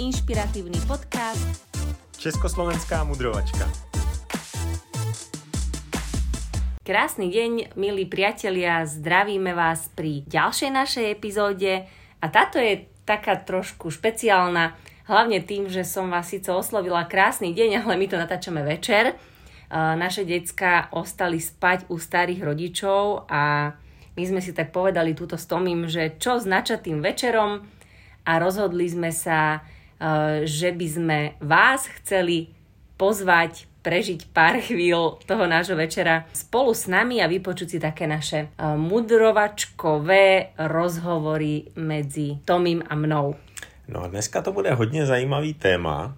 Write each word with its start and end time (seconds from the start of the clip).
inšpiratívny 0.00 0.80
podcast 0.88 1.68
Československá 2.16 3.04
mudrovačka. 3.04 3.68
Krásny 6.80 7.28
deň, 7.28 7.76
milí 7.76 8.08
priatelia, 8.08 8.88
zdravíme 8.88 9.52
vás 9.52 9.92
pri 9.92 10.24
ďalšej 10.24 10.70
našej 10.72 11.06
epizóde 11.12 11.84
a 12.24 12.26
táto 12.32 12.56
je 12.56 12.88
taká 13.04 13.36
trošku 13.36 13.92
špeciálna, 13.92 14.72
hlavne 15.12 15.44
tým, 15.44 15.68
že 15.68 15.84
som 15.84 16.08
vás 16.08 16.32
síce 16.32 16.48
oslovila 16.48 17.04
krásny 17.04 17.52
deň, 17.52 17.84
ale 17.84 18.00
my 18.00 18.06
to 18.08 18.16
natáčame 18.16 18.64
večer. 18.64 19.12
Naše 19.76 20.24
decka 20.24 20.88
ostali 20.96 21.36
spať 21.36 21.92
u 21.92 22.00
starých 22.00 22.40
rodičov 22.40 23.28
a 23.28 23.76
my 24.16 24.22
sme 24.24 24.40
si 24.40 24.56
tak 24.56 24.72
povedali 24.72 25.12
túto 25.12 25.36
s 25.36 25.44
Tomím, 25.44 25.84
že 25.84 26.16
čo 26.16 26.40
s 26.40 26.48
načatým 26.48 27.04
večerom 27.04 27.60
a 28.24 28.32
rozhodli 28.40 28.88
sme 28.88 29.12
sa, 29.12 29.60
že 30.42 30.74
by 30.74 30.86
sme 30.88 31.18
vás 31.38 31.86
chceli 32.00 32.50
pozvať 32.98 33.70
prežiť 33.82 34.30
pár 34.30 34.62
chvíľ 34.62 35.18
toho 35.26 35.44
nášho 35.50 35.74
večera 35.74 36.24
spolu 36.30 36.70
s 36.70 36.86
nami 36.86 37.18
a 37.18 37.26
vypočuť 37.26 37.68
si 37.68 37.78
také 37.82 38.06
naše 38.06 38.46
e, 38.46 38.48
mudrovačkové 38.78 40.54
rozhovory 40.70 41.74
medzi 41.74 42.38
Tomím 42.46 42.86
a 42.86 42.94
mnou. 42.94 43.34
No 43.90 44.02
a 44.02 44.06
dneska 44.06 44.42
to 44.42 44.52
bude 44.54 44.74
hodně 44.74 45.06
zajímavý 45.06 45.54
téma, 45.54 46.14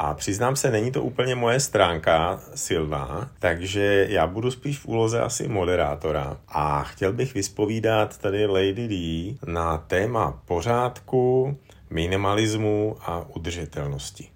a 0.00 0.14
přiznám 0.14 0.56
se, 0.56 0.70
není 0.70 0.92
to 0.92 1.02
úplně 1.02 1.34
moje 1.34 1.60
stránka 1.60 2.40
silná, 2.54 3.30
takže 3.38 4.06
já 4.08 4.26
budu 4.26 4.50
spíš 4.50 4.78
v 4.78 4.88
úloze 4.88 5.20
asi 5.20 5.48
moderátora. 5.48 6.36
A 6.48 6.82
chtěl 6.82 7.12
bych 7.12 7.34
vyspovídat 7.34 8.18
tady 8.18 8.46
Lady 8.46 8.88
D 8.88 9.38
na 9.46 9.78
téma 9.78 10.42
pořádku, 10.46 11.56
minimalizmu 11.88 13.00
a 13.00 13.24
udržitelnosti. 13.32 14.28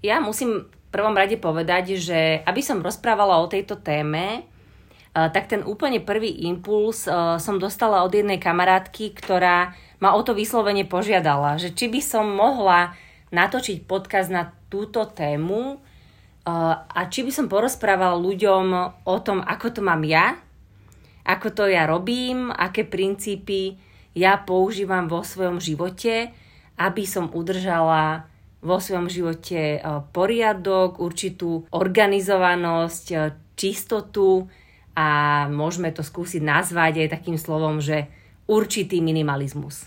Ja 0.00 0.20
musím 0.20 0.68
prvom 0.90 1.14
rade 1.14 1.38
povedať, 1.38 1.96
že 1.96 2.42
aby 2.42 2.60
som 2.60 2.82
rozprávala 2.82 3.38
o 3.40 3.50
tejto 3.50 3.78
téme, 3.78 4.42
eh, 4.42 5.28
tak 5.30 5.46
ten 5.46 5.62
úplne 5.62 6.02
prvý 6.02 6.50
impuls 6.50 7.06
eh, 7.06 7.38
som 7.38 7.62
dostala 7.62 8.02
od 8.02 8.12
jednej 8.12 8.42
kamarátky, 8.42 9.14
ktorá 9.14 9.72
ma 10.02 10.18
o 10.18 10.20
to 10.26 10.34
vyslovene 10.34 10.84
požiadala, 10.84 11.56
že 11.56 11.72
či 11.72 11.86
by 11.86 12.00
som 12.02 12.26
mohla 12.26 12.92
natočiť 13.30 13.86
podcast 13.86 14.28
na 14.28 14.50
túto 14.66 15.06
tému 15.06 15.78
eh, 15.78 16.50
a 16.76 17.00
či 17.06 17.22
by 17.22 17.30
som 17.30 17.46
porozprávala 17.46 18.18
ľuďom 18.18 18.64
o 19.06 19.16
tom, 19.22 19.38
ako 19.46 19.66
to 19.70 19.80
mám 19.80 20.02
ja, 20.02 20.34
ako 21.22 21.54
to 21.54 21.64
ja 21.70 21.86
robím, 21.86 22.50
aké 22.50 22.82
princípy 22.82 23.78
ja 24.18 24.42
používam 24.42 25.06
vo 25.06 25.22
svojom 25.22 25.62
živote, 25.62 26.34
aby 26.80 27.04
som 27.04 27.28
udržala 27.28 28.24
vo 28.64 28.80
svojom 28.80 29.12
živote 29.12 29.76
e, 29.76 29.80
poriadok, 30.12 31.00
určitú 31.00 31.68
organizovanosť, 31.68 33.06
e, 33.12 33.16
čistotu 33.56 34.48
a 34.96 35.08
môžeme 35.52 35.92
to 35.92 36.00
skúsiť 36.00 36.40
nazvať 36.40 37.04
aj 37.04 37.12
takým 37.20 37.36
slovom, 37.36 37.84
že 37.84 38.08
určitý 38.48 39.04
minimalizmus. 39.04 39.84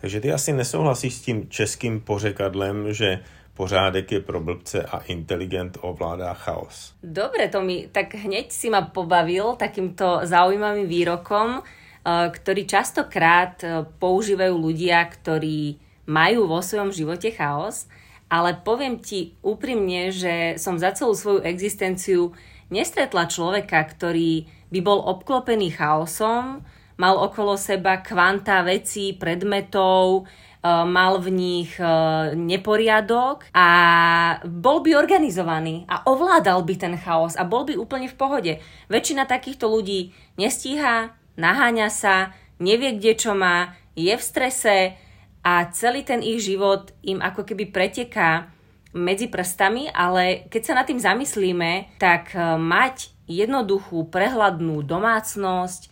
Takže 0.00 0.20
ty 0.20 0.32
asi 0.32 0.52
nesouhlasíš 0.56 1.12
s 1.14 1.20
tím 1.20 1.38
českým 1.48 2.00
pořekadlem, 2.00 2.92
že 2.92 3.20
pořádek 3.54 4.12
je 4.12 4.20
pro 4.20 4.40
blbce 4.40 4.82
a 4.82 5.04
inteligent 5.12 5.78
ovládá 5.80 6.34
chaos. 6.34 6.96
Dobre, 7.04 7.48
to 7.52 7.60
mi 7.60 7.88
tak 7.92 8.14
hneď 8.16 8.48
si 8.52 8.72
ma 8.72 8.80
pobavil 8.80 9.60
takýmto 9.60 10.24
zaujímavým 10.24 10.88
výrokom, 10.88 11.60
ktorý 12.06 12.64
častokrát 12.64 13.60
používajú 14.00 14.56
ľudia, 14.56 15.04
ktorí 15.04 15.76
majú 16.08 16.48
vo 16.50 16.64
svojom 16.64 16.90
živote 16.90 17.30
chaos, 17.30 17.86
ale 18.30 18.54
poviem 18.54 18.98
ti 19.02 19.34
úprimne, 19.42 20.14
že 20.14 20.54
som 20.56 20.78
za 20.78 20.94
celú 20.94 21.18
svoju 21.18 21.42
existenciu 21.42 22.30
nestretla 22.70 23.26
človeka, 23.26 23.82
ktorý 23.82 24.46
by 24.70 24.80
bol 24.80 25.02
obklopený 25.02 25.74
chaosom, 25.74 26.62
mal 26.94 27.14
okolo 27.18 27.58
seba 27.58 27.98
kvanta 27.98 28.62
vecí, 28.62 29.18
predmetov, 29.18 30.22
e, 30.62 30.70
mal 30.86 31.18
v 31.18 31.28
nich 31.34 31.70
neporiadok 32.38 33.50
a 33.50 33.68
bol 34.46 34.78
by 34.86 34.94
organizovaný 34.94 35.82
a 35.90 36.06
ovládal 36.06 36.62
by 36.62 36.74
ten 36.78 36.94
chaos 37.02 37.34
a 37.34 37.42
bol 37.42 37.66
by 37.66 37.74
úplne 37.74 38.06
v 38.06 38.14
pohode. 38.14 38.52
Väčšina 38.86 39.26
takýchto 39.26 39.66
ľudí 39.66 40.14
nestíha, 40.38 41.18
naháňa 41.40 41.88
sa, 41.88 42.36
nevie, 42.60 43.00
kde 43.00 43.16
čo 43.16 43.32
má, 43.32 43.72
je 43.96 44.12
v 44.12 44.22
strese, 44.22 44.76
a 45.40 45.72
celý 45.72 46.04
ten 46.04 46.20
ich 46.20 46.44
život 46.44 46.92
im 47.00 47.24
ako 47.24 47.48
keby 47.48 47.72
preteká 47.72 48.52
medzi 48.92 49.30
prstami, 49.32 49.88
ale 49.88 50.44
keď 50.52 50.62
sa 50.62 50.76
nad 50.76 50.84
tým 50.84 51.00
zamyslíme, 51.00 51.96
tak 51.96 52.36
e, 52.36 52.60
mať 52.60 53.14
jednoduchú, 53.24 54.10
prehľadnú 54.10 54.82
domácnosť, 54.84 55.88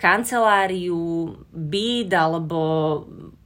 kanceláriu, 0.00 1.36
byt 1.52 2.10
alebo 2.10 2.60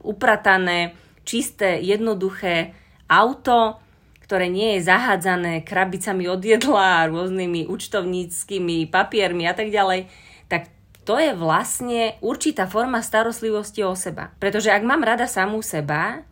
upratané, 0.01 0.95
čisté, 1.27 1.81
jednoduché 1.81 2.73
auto, 3.05 3.77
ktoré 4.23 4.47
nie 4.47 4.79
je 4.79 4.87
zahádzané 4.87 5.67
krabicami 5.67 6.31
od 6.31 6.39
jedla, 6.41 7.11
rôznymi 7.11 7.67
účtovníckými 7.67 8.87
papiermi 8.87 9.43
a 9.45 9.53
tak 9.53 9.73
ďalej, 9.73 10.07
to 11.11 11.19
je 11.19 11.35
vlastne 11.35 12.15
určitá 12.23 12.71
forma 12.71 13.03
starostlivosti 13.03 13.83
o 13.83 13.91
seba. 13.99 14.31
Pretože 14.39 14.71
ak 14.71 14.79
mám 14.79 15.03
rada 15.03 15.27
samú 15.27 15.59
seba 15.59 16.23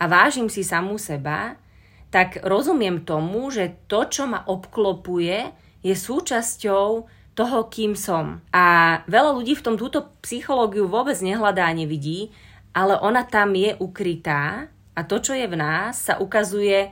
a 0.00 0.04
vážim 0.08 0.48
si 0.48 0.64
samú 0.64 0.96
seba, 0.96 1.60
tak 2.08 2.40
rozumiem 2.40 3.04
tomu, 3.04 3.52
že 3.52 3.76
to, 3.92 4.08
čo 4.08 4.24
ma 4.24 4.40
obklopuje, 4.48 5.52
je 5.84 5.92
súčasťou 5.92 7.04
toho, 7.36 7.58
kým 7.68 7.92
som. 7.92 8.40
A 8.56 9.04
veľa 9.04 9.36
ľudí 9.36 9.52
v 9.52 9.64
tom 9.68 9.76
túto 9.76 10.08
psychológiu 10.24 10.88
vôbec 10.88 11.20
nehľadá 11.20 11.68
a 11.68 11.76
nevidí, 11.76 12.32
ale 12.72 12.96
ona 13.04 13.28
tam 13.28 13.52
je 13.52 13.76
ukrytá 13.84 14.72
a 14.96 15.00
to, 15.04 15.20
čo 15.20 15.36
je 15.36 15.44
v 15.44 15.60
nás, 15.60 16.08
sa 16.08 16.16
ukazuje 16.16 16.88
e, 16.88 16.90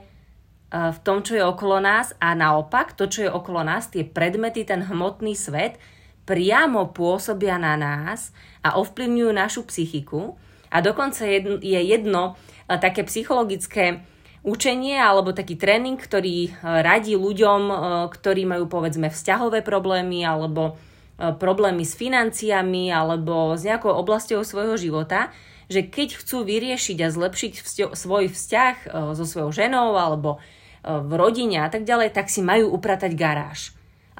v 0.69 0.97
tom, 1.01 1.25
čo 1.25 1.33
je 1.33 1.41
okolo 1.41 1.81
nás 1.81 2.13
a 2.21 2.37
naopak, 2.37 2.93
to, 2.93 3.09
čo 3.09 3.25
je 3.25 3.33
okolo 3.33 3.65
nás, 3.65 3.89
tie 3.89 4.05
predmety, 4.05 4.61
ten 4.61 4.85
hmotný 4.85 5.33
svet, 5.33 5.81
priamo 6.31 6.95
pôsobia 6.95 7.59
na 7.59 7.75
nás 7.75 8.31
a 8.63 8.79
ovplyvňujú 8.79 9.31
našu 9.35 9.67
psychiku. 9.67 10.39
A 10.71 10.79
dokonca 10.79 11.27
je 11.27 11.59
jedno 11.83 12.39
e, 12.39 12.79
také 12.79 13.03
psychologické 13.03 14.07
učenie 14.47 14.95
alebo 14.95 15.35
taký 15.35 15.59
tréning, 15.59 15.99
ktorý 15.99 16.47
e, 16.47 16.51
radí 16.63 17.19
ľuďom, 17.19 17.61
e, 17.67 17.75
ktorí 18.15 18.47
majú 18.47 18.71
povedzme 18.71 19.11
vzťahové 19.11 19.59
problémy 19.59 20.23
alebo 20.23 20.79
problémy 21.21 21.85
s 21.85 21.93
financiami 21.93 22.89
alebo 22.89 23.53
s 23.53 23.61
nejakou 23.61 23.93
oblasťou 23.93 24.41
svojho 24.41 24.73
života, 24.73 25.29
že 25.69 25.85
keď 25.85 26.17
chcú 26.17 26.41
vyriešiť 26.41 26.97
a 26.97 27.13
zlepšiť 27.13 27.53
svoj 27.93 28.33
vzťah 28.33 28.89
so 29.13 29.21
svojou 29.21 29.53
ženou 29.53 29.93
alebo 30.01 30.41
v 30.81 31.11
rodine 31.13 31.61
a 31.61 31.69
tak 31.69 31.85
ďalej, 31.85 32.17
tak 32.17 32.25
si 32.25 32.41
majú 32.41 32.73
upratať 32.73 33.13
garáž 33.13 33.69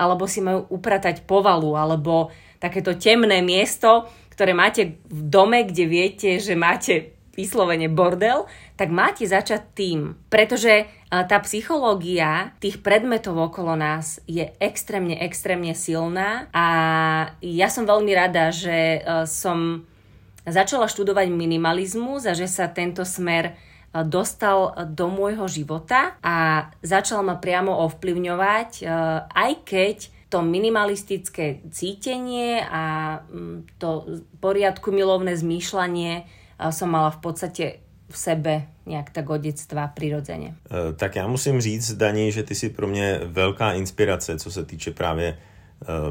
alebo 0.01 0.25
si 0.25 0.41
majú 0.41 0.66
upratať 0.73 1.29
povalu, 1.29 1.78
alebo 1.78 2.34
takéto 2.57 2.97
temné 2.97 3.45
miesto, 3.45 4.09
ktoré 4.34 4.57
máte 4.57 4.97
v 5.06 5.22
dome, 5.29 5.62
kde 5.62 5.85
viete, 5.85 6.29
že 6.41 6.57
máte 6.57 7.13
vyslovene 7.38 7.88
bordel, 7.88 8.50
tak 8.75 8.90
máte 8.90 9.23
začať 9.29 9.61
tým. 9.78 10.19
Pretože 10.28 10.90
tá 11.07 11.38
psychológia 11.45 12.57
tých 12.57 12.81
predmetov 12.81 13.38
okolo 13.38 13.78
nás 13.78 14.19
je 14.25 14.50
extrémne, 14.59 15.16
extrémne 15.16 15.72
silná 15.78 16.50
a 16.51 16.66
ja 17.40 17.69
som 17.69 17.85
veľmi 17.85 18.11
rada, 18.11 18.50
že 18.50 19.05
som 19.29 19.85
začala 20.43 20.90
študovať 20.90 21.29
minimalizmus 21.29 22.26
a 22.26 22.34
že 22.34 22.49
sa 22.49 22.67
tento 22.67 23.05
smer 23.05 23.53
dostal 23.93 24.72
do 24.96 25.11
môjho 25.11 25.47
života 25.52 26.16
a 26.23 26.67
začal 26.79 27.28
ma 27.28 27.35
priamo 27.35 27.76
ovplyvňovať, 27.91 28.70
e, 28.79 28.84
aj 29.28 29.52
keď 29.67 29.97
to 30.32 30.40
minimalistické 30.40 31.59
cítenie 31.76 32.64
a 32.64 33.20
mm, 33.28 33.76
to 33.76 34.08
poriadku 34.40 34.96
milovné 34.96 35.35
zmýšľanie 35.35 36.14
e, 36.16 36.23
som 36.72 36.88
mala 36.88 37.11
v 37.11 37.20
podstate 37.20 37.66
v 38.11 38.17
sebe 38.17 38.67
nějak 38.85 39.09
tak 39.09 39.29
od 39.29 39.41
dětstva 39.41 39.88
přirozeně. 39.88 40.55
E, 40.90 40.93
tak 40.93 41.16
já 41.16 41.28
musím 41.28 41.61
říct, 41.61 41.93
Dani, 41.93 42.32
že 42.32 42.43
ty 42.43 42.55
si 42.55 42.70
pro 42.70 42.88
mě 42.88 43.20
velká 43.26 43.73
inspirace, 43.73 44.40
co 44.40 44.52
se 44.52 44.66
týče 44.66 44.91
právě 44.91 45.38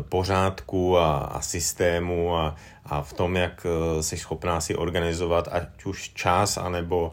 pořádku 0.09 0.99
a, 0.99 1.19
a 1.19 1.41
systému 1.41 2.37
a, 2.37 2.57
a 2.85 3.03
v 3.03 3.13
tom, 3.13 3.37
jak 3.37 3.67
jsi 4.01 4.17
schopná 4.17 4.61
si 4.61 4.77
organizovat 4.77 5.49
ať 5.53 5.85
už 5.85 6.09
čas, 6.15 6.57
anebo 6.57 7.13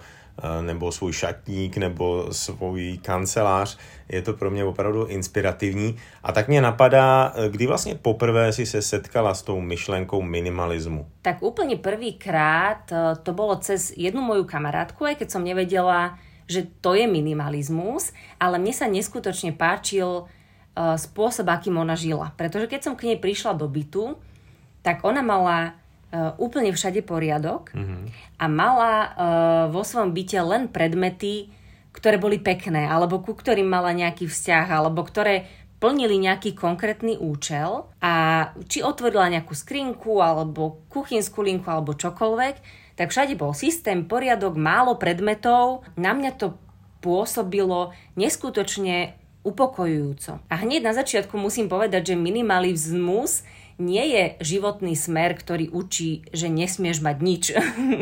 nebo 0.61 0.91
svůj 0.91 1.13
šatník, 1.13 1.77
nebo 1.77 2.27
svůj 2.31 2.97
kancelář. 3.01 3.77
Je 4.09 4.21
to 4.21 4.33
pro 4.33 4.51
mě 4.51 4.65
opravdu 4.65 5.05
inspirativní. 5.05 5.97
A 6.23 6.31
tak 6.31 6.47
mě 6.47 6.61
napadá, 6.61 7.33
kdy 7.49 7.67
vlastně 7.67 7.95
poprvé 7.95 8.53
si 8.53 8.65
se 8.65 8.81
setkala 8.81 9.33
s 9.33 9.41
tou 9.41 9.61
myšlenkou 9.61 10.21
minimalismu? 10.21 11.07
Tak 11.21 11.43
úplně 11.43 11.75
prvýkrát 11.75 12.93
to 13.23 13.33
bylo 13.33 13.55
cez 13.55 13.93
jednu 13.97 14.21
moju 14.21 14.43
kamarátku, 14.43 15.05
aj 15.05 15.15
keď 15.15 15.31
som 15.31 15.43
nevedela, 15.43 16.19
že 16.47 16.63
to 16.81 16.95
je 16.95 17.07
minimalizmus, 17.07 18.15
ale 18.39 18.55
mne 18.55 18.71
sa 18.71 18.87
neskutočne 18.87 19.51
páčil 19.51 20.31
spôsob, 20.77 21.49
akým 21.49 21.75
ona 21.75 21.97
žila. 21.97 22.31
Pretože 22.39 22.71
keď 22.71 22.81
som 22.83 22.95
k 22.95 23.11
nej 23.11 23.17
prišla 23.19 23.57
do 23.57 23.67
bytu, 23.67 24.15
tak 24.79 25.03
ona 25.03 25.19
mala 25.19 25.75
úplne 26.39 26.71
všade 26.71 27.03
poriadok 27.03 27.75
mm-hmm. 27.75 28.26
A 28.37 28.45
mala 28.45 28.93
uh, 28.93 29.09
vo 29.73 29.81
svojom 29.81 30.13
byte 30.13 30.37
len 30.45 30.69
predmety, 30.69 31.49
ktoré 31.93 32.21
boli 32.21 32.37
pekné, 32.37 32.85
alebo 32.85 33.17
ku 33.25 33.33
ktorým 33.33 33.65
mala 33.65 33.89
nejaký 33.91 34.29
vzťah, 34.29 34.69
alebo 34.69 35.01
ktoré 35.01 35.49
plnili 35.77 36.17
nejaký 36.17 36.57
konkrétny 36.57 37.21
účel 37.21 37.89
a 38.01 38.49
či 38.65 38.81
otvorila 38.81 39.29
nejakú 39.29 39.53
skrinku, 39.53 40.21
alebo 40.21 40.81
kuchynskú 40.89 41.45
linku, 41.45 41.69
alebo 41.69 41.93
čokoľvek, 41.97 42.55
tak 42.97 43.13
všade 43.13 43.37
bol 43.37 43.53
systém, 43.53 44.05
poriadok, 44.09 44.57
málo 44.57 44.97
predmetov. 44.97 45.85
Na 45.93 46.17
mňa 46.17 46.33
to 46.33 46.57
pôsobilo 47.01 47.93
neskutočne 48.17 49.13
upokojujúco. 49.45 50.41
A 50.49 50.53
hneď 50.59 50.81
na 50.81 50.93
začiatku 50.97 51.37
musím 51.37 51.69
povedať, 51.69 52.13
že 52.13 52.15
minimalizmus 52.17 53.45
nie 53.77 54.03
je 54.09 54.23
životný 54.41 54.97
smer, 54.97 55.37
ktorý 55.37 55.69
učí, 55.69 56.25
že 56.33 56.49
nesmieš 56.49 57.01
mať 57.01 57.17
nič. 57.21 57.43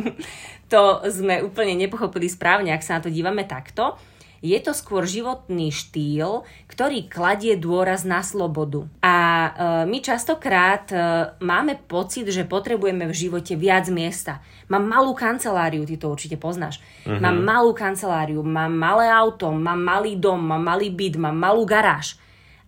to 0.71 0.81
sme 1.11 1.43
úplne 1.43 1.75
nepochopili 1.75 2.31
správne, 2.31 2.71
ak 2.71 2.83
sa 2.83 2.99
na 2.99 3.03
to 3.05 3.13
dívame 3.13 3.43
takto 3.43 3.99
je 4.45 4.57
to 4.61 4.77
skôr 4.77 5.09
životný 5.09 5.73
štýl, 5.73 6.45
ktorý 6.69 7.09
kladie 7.09 7.57
dôraz 7.57 8.05
na 8.05 8.21
slobodu. 8.21 8.85
A 9.01 9.15
e, 9.17 9.49
my 9.89 9.97
častokrát 10.05 10.85
e, 10.93 10.97
máme 11.41 11.81
pocit, 11.89 12.29
že 12.29 12.45
potrebujeme 12.45 13.09
v 13.09 13.15
živote 13.15 13.57
viac 13.57 13.89
miesta. 13.89 14.45
Mám 14.69 14.85
malú 14.85 15.17
kanceláriu, 15.17 15.81
ty 15.89 15.97
to 15.97 16.13
určite 16.13 16.37
poznáš. 16.37 16.77
Uh-huh. 17.09 17.17
Mám 17.17 17.41
malú 17.41 17.73
kanceláriu, 17.73 18.45
mám 18.45 18.69
malé 18.69 19.09
auto, 19.09 19.49
mám 19.49 19.81
malý 19.81 20.13
dom, 20.21 20.37
mám 20.45 20.61
malý 20.61 20.93
byt, 20.93 21.17
mám 21.17 21.33
malú 21.33 21.65
garáž. 21.65 22.21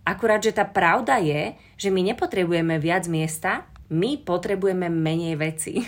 Akurát, 0.08 0.40
že 0.40 0.56
tá 0.56 0.64
pravda 0.64 1.20
je, 1.20 1.52
že 1.76 1.92
my 1.92 2.00
nepotrebujeme 2.00 2.80
viac 2.80 3.04
miesta, 3.12 3.68
my 3.92 4.16
potrebujeme 4.24 4.88
menej 4.88 5.36
veci. 5.36 5.84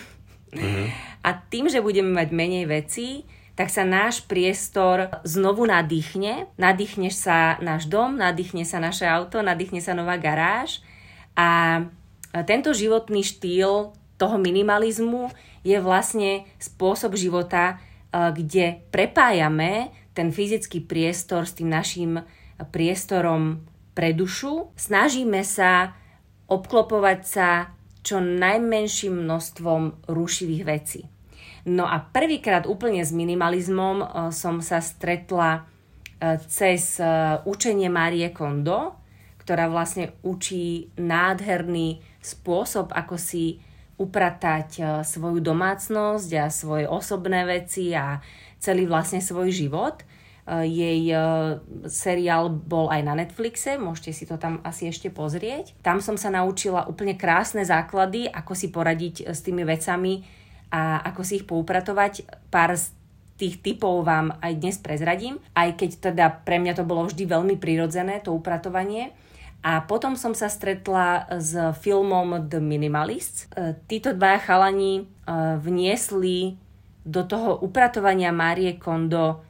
Uh-huh. 0.53 0.87
A 1.25 1.41
tým, 1.41 1.73
že 1.73 1.81
budeme 1.81 2.13
mať 2.13 2.29
menej 2.29 2.69
veci, 2.69 3.25
tak 3.57 3.73
sa 3.73 3.85
náš 3.85 4.25
priestor 4.25 5.09
znovu 5.25 5.65
nadýchne. 5.65 6.53
Nadýchne 6.61 7.09
sa 7.09 7.57
náš 7.65 7.89
dom, 7.89 8.21
nadýchne 8.21 8.65
sa 8.69 8.77
naše 8.81 9.09
auto, 9.09 9.41
nadýchne 9.41 9.81
sa 9.81 9.97
nová 9.97 10.21
garáž. 10.21 10.85
A 11.37 11.81
tento 12.45 12.77
životný 12.77 13.25
štýl 13.25 13.97
toho 14.21 14.37
minimalizmu 14.37 15.33
je 15.65 15.77
vlastne 15.81 16.49
spôsob 16.57 17.17
života, 17.17 17.77
e, 17.77 18.33
kde 18.33 18.81
prepájame 18.93 19.93
ten 20.13 20.33
fyzický 20.33 20.85
priestor 20.85 21.45
s 21.45 21.57
tým 21.57 21.73
našim 21.73 22.21
priestorom 22.73 23.70
pre 23.95 24.15
dušu. 24.15 24.73
Snažíme 24.79 25.43
sa 25.43 25.97
obklopovať 26.51 27.21
sa 27.23 27.49
čo 28.01 28.19
najmenším 28.19 29.29
množstvom 29.29 30.09
rušivých 30.09 30.65
vecí. 30.65 31.01
No 31.69 31.85
a 31.85 32.01
prvýkrát 32.01 32.65
úplne 32.65 33.05
s 33.05 33.13
minimalizmom 33.13 33.97
uh, 34.01 34.07
som 34.33 34.65
sa 34.65 34.81
stretla 34.81 35.63
uh, 35.63 36.41
cez 36.49 36.97
uh, 36.97 37.45
učenie 37.45 37.93
Marie 37.93 38.33
Kondo, 38.33 38.97
ktorá 39.45 39.69
vlastne 39.69 40.17
učí 40.25 40.89
nádherný 40.97 42.01
spôsob, 42.25 42.93
ako 42.97 43.21
si 43.21 43.61
upratať 44.01 45.05
svoju 45.05 45.45
domácnosť 45.45 46.31
a 46.41 46.49
svoje 46.49 46.89
osobné 46.89 47.45
veci 47.45 47.93
a 47.93 48.17
celý 48.57 48.89
vlastne 48.89 49.21
svoj 49.21 49.53
život. 49.53 50.01
Jej 50.51 51.15
seriál 51.87 52.51
bol 52.51 52.91
aj 52.91 53.07
na 53.07 53.15
Netflixe, 53.15 53.79
môžete 53.79 54.11
si 54.11 54.25
to 54.27 54.35
tam 54.35 54.59
asi 54.67 54.91
ešte 54.91 55.07
pozrieť. 55.15 55.79
Tam 55.79 56.03
som 56.03 56.19
sa 56.19 56.27
naučila 56.35 56.91
úplne 56.91 57.15
krásne 57.15 57.63
základy, 57.63 58.27
ako 58.27 58.59
si 58.59 58.75
poradiť 58.75 59.31
s 59.31 59.47
tými 59.47 59.63
vecami, 59.63 60.27
a 60.71 61.03
ako 61.03 61.27
si 61.27 61.43
ich 61.43 61.47
poupratovať. 61.51 62.27
Pár 62.51 62.79
z 62.79 62.95
tých 63.35 63.59
typov 63.59 64.07
vám 64.07 64.39
aj 64.39 64.53
dnes 64.55 64.79
prezradím, 64.79 65.43
aj 65.59 65.75
keď 65.75 65.91
teda 65.99 66.27
pre 66.47 66.63
mňa 66.63 66.79
to 66.79 66.87
bolo 66.87 67.11
vždy 67.11 67.27
veľmi 67.27 67.59
prirodzené, 67.59 68.23
to 68.23 68.31
upratovanie. 68.31 69.11
A 69.67 69.83
potom 69.83 70.15
som 70.15 70.33
sa 70.33 70.47
stretla 70.47 71.27
s 71.37 71.53
filmom 71.85 72.49
The 72.49 72.63
Minimalists. 72.63 73.51
Títo 73.91 74.15
dvaja 74.15 74.41
chalani 74.41 75.05
vniesli 75.59 76.55
do 77.03 77.27
toho 77.27 77.59
upratovania 77.61 78.31
Márie 78.31 78.79
Kondo 78.79 79.43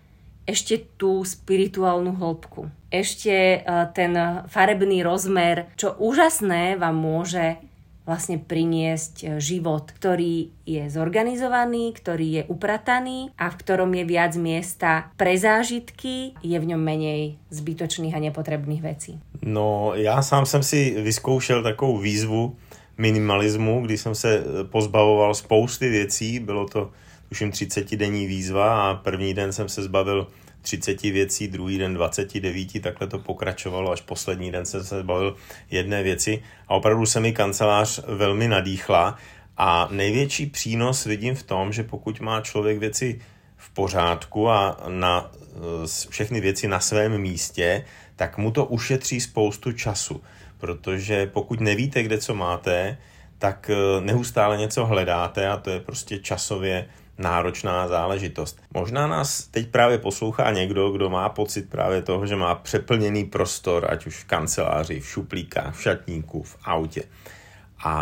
ešte 0.51 0.83
tú 0.99 1.23
spirituálnu 1.23 2.19
hĺbku. 2.19 2.67
Ešte 2.91 3.35
e, 3.35 3.59
ten 3.95 4.13
farebný 4.51 5.07
rozmer, 5.07 5.71
čo 5.79 5.95
úžasné 5.95 6.75
vám 6.75 6.99
môže 6.99 7.63
vlastne 8.11 8.43
priniesť 8.43 9.15
e, 9.23 9.27
život, 9.39 9.87
ktorý 9.95 10.51
je 10.67 10.91
zorganizovaný, 10.91 11.95
ktorý 11.95 12.27
je 12.27 12.43
uprataný 12.51 13.31
a 13.39 13.47
v 13.55 13.59
ktorom 13.63 13.95
je 13.95 14.05
viac 14.05 14.35
miesta 14.35 15.15
pre 15.15 15.39
zážitky, 15.39 16.35
je 16.43 16.59
v 16.59 16.69
ňom 16.75 16.83
menej 16.83 17.39
zbytočných 17.55 18.15
a 18.19 18.19
nepotrebných 18.19 18.83
vecí. 18.83 19.23
No, 19.47 19.95
já 19.95 20.23
sám 20.23 20.47
jsem 20.47 20.63
si 20.63 20.97
vyzkoušel 21.03 21.63
takovou 21.63 21.99
výzvu 21.99 22.57
minimalismu, 22.99 23.87
kdy 23.87 23.99
jsem 23.99 24.15
se 24.15 24.31
e, 24.39 24.65
pozbavoval 24.65 25.35
spousty 25.35 25.89
věcí, 25.89 26.39
bylo 26.39 26.67
to 26.67 26.91
tuším 27.29 27.51
30 27.51 27.97
denní 27.97 28.27
výzva 28.27 28.91
a 28.91 28.95
první 28.95 29.35
den 29.35 29.53
jsem 29.53 29.69
se 29.69 29.83
zbavil 29.83 30.27
30 30.63 31.03
věcí, 31.03 31.49
druhý 31.49 31.79
den 31.79 31.95
29, 31.95 32.83
takhle 32.83 33.07
to 33.07 33.19
pokračovalo, 33.19 33.93
až 33.93 34.01
poslední 34.01 34.53
den 34.53 34.67
jsem 34.67 34.85
se 34.85 35.03
bavil 35.03 35.37
jedné 35.71 36.03
věci. 36.03 36.43
A 36.69 36.75
opravdu 36.75 37.07
se 37.07 37.21
mi 37.21 37.33
kancelář 37.33 38.01
velmi 38.07 38.49
nadýchla. 38.49 39.19
A 39.57 39.89
největší 39.91 40.47
přínos 40.47 41.05
vidím 41.05 41.35
v 41.35 41.43
tom, 41.43 41.73
že 41.73 41.83
pokud 41.83 42.21
má 42.21 42.41
člověk 42.41 42.79
věci 42.79 43.21
v 43.57 43.71
pořádku 43.71 44.51
a 44.51 44.81
na 44.89 45.31
všechny 46.11 46.41
věci 46.41 46.69
na 46.69 46.81
svém 46.81 47.19
místě, 47.19 47.85
tak 48.17 48.39
mu 48.39 48.51
to 48.51 48.65
ušetří 48.65 49.21
spoustu 49.21 49.73
času, 49.73 50.23
protože 50.59 51.27
pokud 51.27 51.61
nevíte, 51.61 52.03
kde 52.03 52.19
co 52.19 52.35
máte, 52.35 52.99
tak 53.39 53.71
eh, 53.71 54.01
neustále 54.01 54.59
něco 54.59 54.87
hledáte 54.87 55.49
a 55.49 55.57
to 55.57 55.71
je 55.71 55.81
prostě 55.81 56.19
časově 56.19 56.87
náročná 57.21 57.89
záležitost. 57.89 58.59
Možná 58.75 59.07
nás 59.07 59.47
teď 59.47 59.69
právě 59.69 59.99
poslouchá 59.99 60.51
někdo, 60.51 60.91
kdo 60.91 61.11
má 61.11 61.29
pocit 61.29 61.71
právě 61.71 62.03
toho, 62.03 62.27
že 62.27 62.37
má 62.37 62.55
přeplněný 62.55 63.25
prostor, 63.25 63.87
ať 63.91 64.07
už 64.07 64.17
v 64.17 64.25
kanceláři, 64.25 65.01
v 65.01 65.07
šuplíkách, 65.07 65.75
v 65.75 65.83
šatníku, 65.83 66.43
v 66.43 66.57
autě. 66.65 67.03
A 67.85 67.95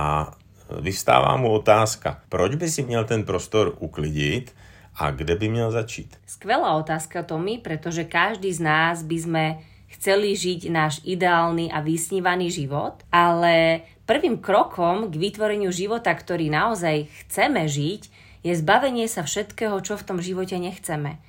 vyvstává 0.81 1.37
mu 1.37 1.51
otázka, 1.51 2.21
proč 2.29 2.55
by 2.55 2.71
si 2.71 2.83
měl 2.83 3.05
ten 3.05 3.25
prostor 3.25 3.75
uklidit 3.79 4.55
a 4.97 5.11
kde 5.11 5.37
by 5.37 5.49
měl 5.49 5.71
začít? 5.71 6.17
Skvelá 6.27 6.75
otázka, 6.75 7.23
Tomi, 7.23 7.59
pretože 7.59 8.05
každý 8.05 8.53
z 8.53 8.61
nás 8.61 9.03
by 9.03 9.19
sme 9.19 9.45
chceli 9.89 10.37
žiť 10.37 10.69
náš 10.69 11.01
ideálny 11.07 11.73
a 11.73 11.81
vysnívaný 11.81 12.53
život, 12.53 13.01
ale 13.09 13.83
prvým 14.05 14.37
krokom 14.39 15.09
k 15.09 15.15
vytvoreniu 15.17 15.73
života, 15.73 16.13
ktorý 16.13 16.53
naozaj 16.53 17.09
chceme 17.25 17.65
žiť, 17.65 18.18
je 18.49 18.57
zbavenie 18.57 19.05
sa 19.13 19.29
všetkého, 19.29 19.77
čo 19.85 20.01
v 20.01 20.07
tom 20.09 20.19
živote 20.25 20.57
nechceme. 20.57 21.21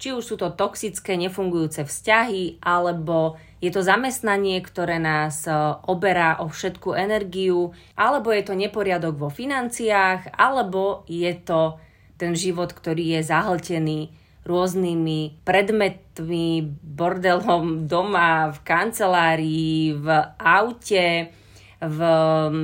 Či 0.00 0.16
už 0.16 0.24
sú 0.24 0.36
to 0.40 0.48
toxické, 0.56 1.20
nefungujúce 1.20 1.84
vzťahy, 1.84 2.64
alebo 2.64 3.36
je 3.60 3.68
to 3.68 3.84
zamestnanie, 3.84 4.56
ktoré 4.64 4.96
nás 4.96 5.44
e, 5.44 5.52
oberá 5.84 6.40
o 6.40 6.48
všetku 6.48 6.96
energiu, 6.96 7.76
alebo 8.00 8.32
je 8.32 8.48
to 8.48 8.56
neporiadok 8.56 9.20
vo 9.20 9.28
financiách, 9.28 10.32
alebo 10.40 11.04
je 11.04 11.28
to 11.44 11.76
ten 12.16 12.32
život, 12.32 12.72
ktorý 12.72 13.20
je 13.20 13.28
zahltený 13.28 14.00
rôznymi 14.48 15.44
predmetmi, 15.44 16.64
bordelom 16.80 17.84
doma, 17.84 18.56
v 18.56 18.58
kancelárii, 18.64 19.92
v 20.00 20.08
aute, 20.40 21.28
v 21.76 21.98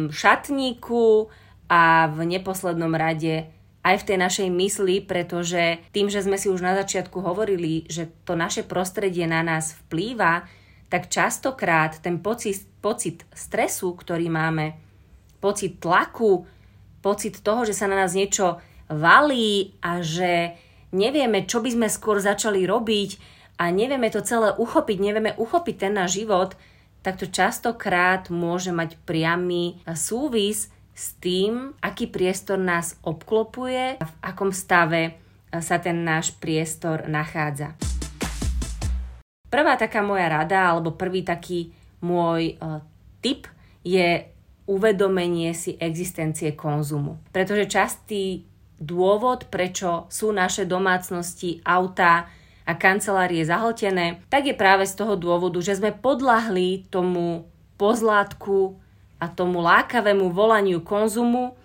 šatníku 0.08 1.28
a 1.68 2.08
v 2.08 2.18
neposlednom 2.24 2.96
rade 2.96 3.55
aj 3.86 4.02
v 4.02 4.06
tej 4.10 4.18
našej 4.18 4.48
mysli, 4.50 4.98
pretože 4.98 5.78
tým, 5.94 6.10
že 6.10 6.26
sme 6.26 6.34
si 6.34 6.50
už 6.50 6.58
na 6.58 6.74
začiatku 6.74 7.22
hovorili, 7.22 7.86
že 7.86 8.10
to 8.26 8.34
naše 8.34 8.66
prostredie 8.66 9.30
na 9.30 9.46
nás 9.46 9.78
vplýva, 9.86 10.42
tak 10.90 11.06
častokrát 11.06 12.02
ten 12.02 12.18
pocit, 12.18 12.66
pocit 12.82 13.22
stresu, 13.30 13.94
ktorý 13.94 14.26
máme, 14.26 14.74
pocit 15.38 15.78
tlaku, 15.78 16.50
pocit 16.98 17.38
toho, 17.46 17.62
že 17.62 17.78
sa 17.78 17.86
na 17.86 18.02
nás 18.02 18.18
niečo 18.18 18.58
valí 18.90 19.78
a 19.78 20.02
že 20.02 20.58
nevieme, 20.90 21.46
čo 21.46 21.62
by 21.62 21.70
sme 21.70 21.86
skôr 21.86 22.18
začali 22.18 22.66
robiť 22.66 23.10
a 23.62 23.70
nevieme 23.70 24.10
to 24.10 24.18
celé 24.26 24.50
uchopiť, 24.58 24.98
nevieme 24.98 25.32
uchopiť 25.38 25.74
ten 25.78 25.92
náš 25.94 26.18
život, 26.22 26.58
tak 27.06 27.22
to 27.22 27.30
častokrát 27.30 28.34
môže 28.34 28.74
mať 28.74 28.98
priamy 29.06 29.78
súvis 29.94 30.74
s 30.96 31.12
tým, 31.20 31.76
aký 31.84 32.08
priestor 32.08 32.56
nás 32.56 32.96
obklopuje 33.04 34.00
a 34.00 34.04
v 34.08 34.14
akom 34.24 34.48
stave 34.48 35.20
sa 35.52 35.76
ten 35.76 36.00
náš 36.00 36.32
priestor 36.40 37.04
nachádza. 37.04 37.76
Prvá 39.52 39.76
taká 39.76 40.00
moja 40.00 40.26
rada, 40.32 40.72
alebo 40.72 40.96
prvý 40.96 41.22
taký 41.22 41.70
môj 42.00 42.56
uh, 42.58 42.80
tip 43.20 43.46
je 43.84 44.26
uvedomenie 44.66 45.54
si 45.54 45.78
existencie 45.78 46.58
konzumu. 46.58 47.22
Pretože 47.30 47.70
častý 47.70 48.42
dôvod, 48.76 49.46
prečo 49.46 50.10
sú 50.10 50.34
naše 50.34 50.66
domácnosti, 50.66 51.62
auta 51.62 52.26
a 52.66 52.72
kancelárie 52.74 53.46
zahltené, 53.46 54.26
tak 54.26 54.50
je 54.50 54.58
práve 54.58 54.84
z 54.90 54.98
toho 54.98 55.14
dôvodu, 55.14 55.62
že 55.62 55.78
sme 55.78 55.94
podľahli 55.94 56.90
tomu 56.90 57.46
pozlátku 57.78 58.82
a 59.16 59.26
tomu 59.32 59.64
lákavému 59.64 60.28
volaniu 60.32 60.84
konzumu 60.84 61.56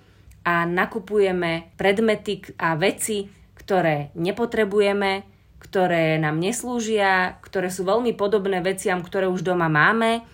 a 0.41 0.65
nakupujeme 0.65 1.75
predmety 1.77 2.41
a 2.57 2.73
veci, 2.79 3.29
ktoré 3.53 4.09
nepotrebujeme, 4.17 5.27
ktoré 5.61 6.17
nám 6.17 6.41
neslúžia, 6.41 7.37
ktoré 7.45 7.69
sú 7.69 7.85
veľmi 7.85 8.17
podobné 8.17 8.65
veciam, 8.65 9.05
ktoré 9.05 9.29
už 9.29 9.45
doma 9.45 9.69
máme 9.69 10.25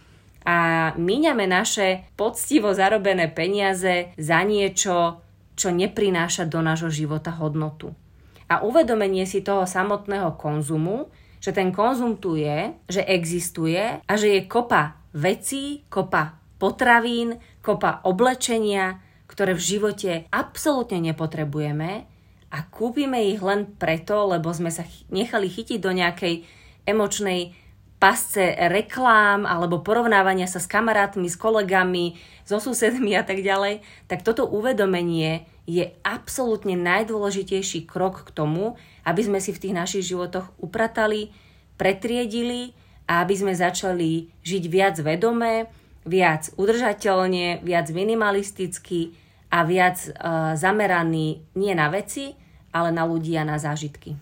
a 0.48 0.90
míňame 0.96 1.44
naše 1.44 2.08
poctivo 2.16 2.72
zarobené 2.72 3.28
peniaze 3.28 4.16
za 4.16 4.40
niečo, 4.48 5.20
čo 5.60 5.76
neprináša 5.76 6.48
do 6.48 6.64
nášho 6.64 6.88
života 6.88 7.36
hodnotu. 7.36 7.92
A 8.48 8.64
uvedomenie 8.64 9.28
si 9.28 9.44
toho 9.44 9.68
samotného 9.68 10.40
konzumu, 10.40 11.12
že 11.44 11.52
ten 11.52 11.76
konzum 11.76 12.16
tu 12.16 12.40
je, 12.40 12.72
že 12.88 13.04
existuje 13.04 14.00
a 14.00 14.14
že 14.16 14.40
je 14.40 14.48
kopa 14.48 14.96
vecí, 15.12 15.84
kopa 15.92 16.40
potravín, 16.58 17.42
kopa 17.62 18.02
oblečenia, 18.06 19.02
ktoré 19.30 19.54
v 19.54 19.66
živote 19.76 20.12
absolútne 20.34 21.02
nepotrebujeme 21.02 22.06
a 22.48 22.58
kúpime 22.72 23.28
ich 23.28 23.44
len 23.44 23.68
preto, 23.76 24.30
lebo 24.30 24.50
sme 24.56 24.72
sa 24.72 24.88
nechali 25.12 25.52
chytiť 25.52 25.80
do 25.84 25.92
nejakej 25.92 26.48
emočnej 26.88 27.52
pasce 27.98 28.54
reklám 28.70 29.44
alebo 29.44 29.82
porovnávania 29.82 30.46
sa 30.46 30.62
s 30.62 30.70
kamarátmi, 30.70 31.28
s 31.28 31.36
kolegami, 31.36 32.16
so 32.46 32.62
susedmi 32.62 33.18
a 33.18 33.26
tak 33.26 33.42
ďalej, 33.42 33.82
tak 34.06 34.22
toto 34.22 34.46
uvedomenie 34.46 35.50
je 35.68 35.92
absolútne 36.06 36.80
najdôležitejší 36.80 37.84
krok 37.90 38.32
k 38.32 38.32
tomu, 38.32 38.80
aby 39.04 39.22
sme 39.26 39.44
si 39.44 39.52
v 39.52 39.62
tých 39.68 39.76
našich 39.76 40.04
životoch 40.08 40.56
upratali, 40.62 41.34
pretriedili 41.76 42.72
a 43.10 43.20
aby 43.26 43.36
sme 43.36 43.52
začali 43.52 44.32
žiť 44.48 44.64
viac 44.72 44.96
vedomé, 45.04 45.68
viac 46.08 46.50
udržateľne, 46.56 47.62
viac 47.62 47.92
minimalisticky 47.92 49.14
a 49.52 49.68
viac 49.68 50.00
uh, 50.08 50.56
zameraný 50.56 51.44
nie 51.60 51.76
na 51.76 51.92
veci, 51.92 52.34
ale 52.72 52.96
na 52.96 53.04
ľudí 53.04 53.36
a 53.36 53.44
na 53.44 53.60
zážitky. 53.60 54.16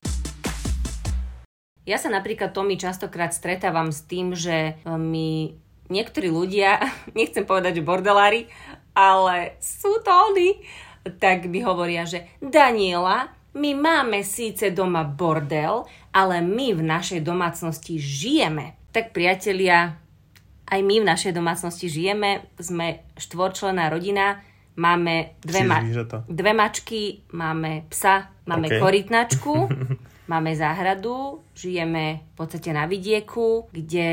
Ja 1.85 2.01
sa 2.01 2.09
napríklad 2.09 2.49
Tomi 2.49 2.81
častokrát 2.81 3.29
stretávam 3.29 3.93
s 3.93 4.01
tým, 4.09 4.33
že 4.33 4.73
e, 4.73 4.89
mi 4.97 5.53
niektorí 5.93 6.33
ľudia, 6.33 6.81
nechcem 7.17 7.45
povedať, 7.45 7.77
že 7.77 7.85
bordelári, 7.85 8.49
ale 8.97 9.61
sú 9.61 10.01
to 10.01 10.09
oni, 10.33 10.65
tak 11.21 11.45
mi 11.45 11.61
hovoria, 11.61 12.09
že 12.09 12.25
Daniela, 12.41 13.29
my 13.53 13.71
máme 13.77 14.25
síce 14.25 14.73
doma 14.73 15.05
bordel, 15.05 15.85
ale 16.09 16.41
my 16.41 16.73
v 16.73 16.83
našej 16.83 17.21
domácnosti 17.21 18.01
žijeme. 18.01 18.73
Tak 18.89 19.13
priatelia, 19.13 20.01
aj 20.65 20.79
my 20.81 20.95
v 21.01 21.09
našej 21.09 21.31
domácnosti 21.33 21.85
žijeme, 21.85 22.49
sme 22.57 23.05
štvorčlená 23.17 23.89
rodina, 23.93 24.41
máme 24.75 25.37
dve, 25.41 25.61
ma- 25.63 25.85
dve 26.27 26.51
mačky, 26.53 27.21
máme 27.31 27.85
psa, 27.89 28.33
máme 28.49 28.67
okay. 28.67 28.81
korytnačku, 28.81 29.55
máme 30.31 30.51
záhradu, 30.57 31.45
žijeme 31.53 32.25
v 32.33 32.33
podstate 32.35 32.73
na 32.73 32.89
vidieku, 32.89 33.69
kde 33.71 34.09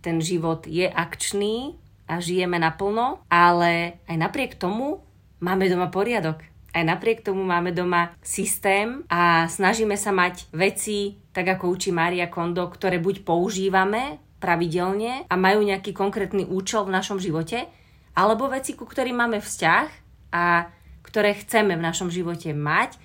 ten 0.00 0.16
život 0.18 0.66
je 0.66 0.88
akčný 0.88 1.76
a 2.08 2.18
žijeme 2.18 2.58
naplno, 2.58 3.22
ale 3.30 4.02
aj 4.08 4.16
napriek 4.16 4.52
tomu 4.58 5.04
máme 5.38 5.68
doma 5.68 5.92
poriadok. 5.92 6.42
Aj 6.70 6.86
napriek 6.86 7.26
tomu 7.26 7.42
máme 7.42 7.74
doma 7.74 8.14
systém 8.22 9.02
a 9.10 9.50
snažíme 9.50 9.98
sa 9.98 10.14
mať 10.14 10.46
veci, 10.54 11.18
tak 11.34 11.58
ako 11.58 11.74
učí 11.74 11.90
Maria 11.90 12.30
Kondo, 12.30 12.62
ktoré 12.70 13.02
buď 13.02 13.26
používame 13.26 14.22
pravidelne 14.40 15.28
a 15.28 15.34
majú 15.36 15.60
nejaký 15.62 15.92
konkrétny 15.92 16.48
účel 16.48 16.88
v 16.88 16.96
našom 16.96 17.20
živote, 17.20 17.68
alebo 18.16 18.50
veci, 18.50 18.74
ku 18.74 18.88
ktorým 18.88 19.20
máme 19.20 19.38
vzťah 19.38 19.86
a 20.34 20.66
ktoré 21.04 21.36
chceme 21.36 21.76
v 21.76 21.84
našom 21.84 22.08
živote 22.08 22.50
mať, 22.56 22.96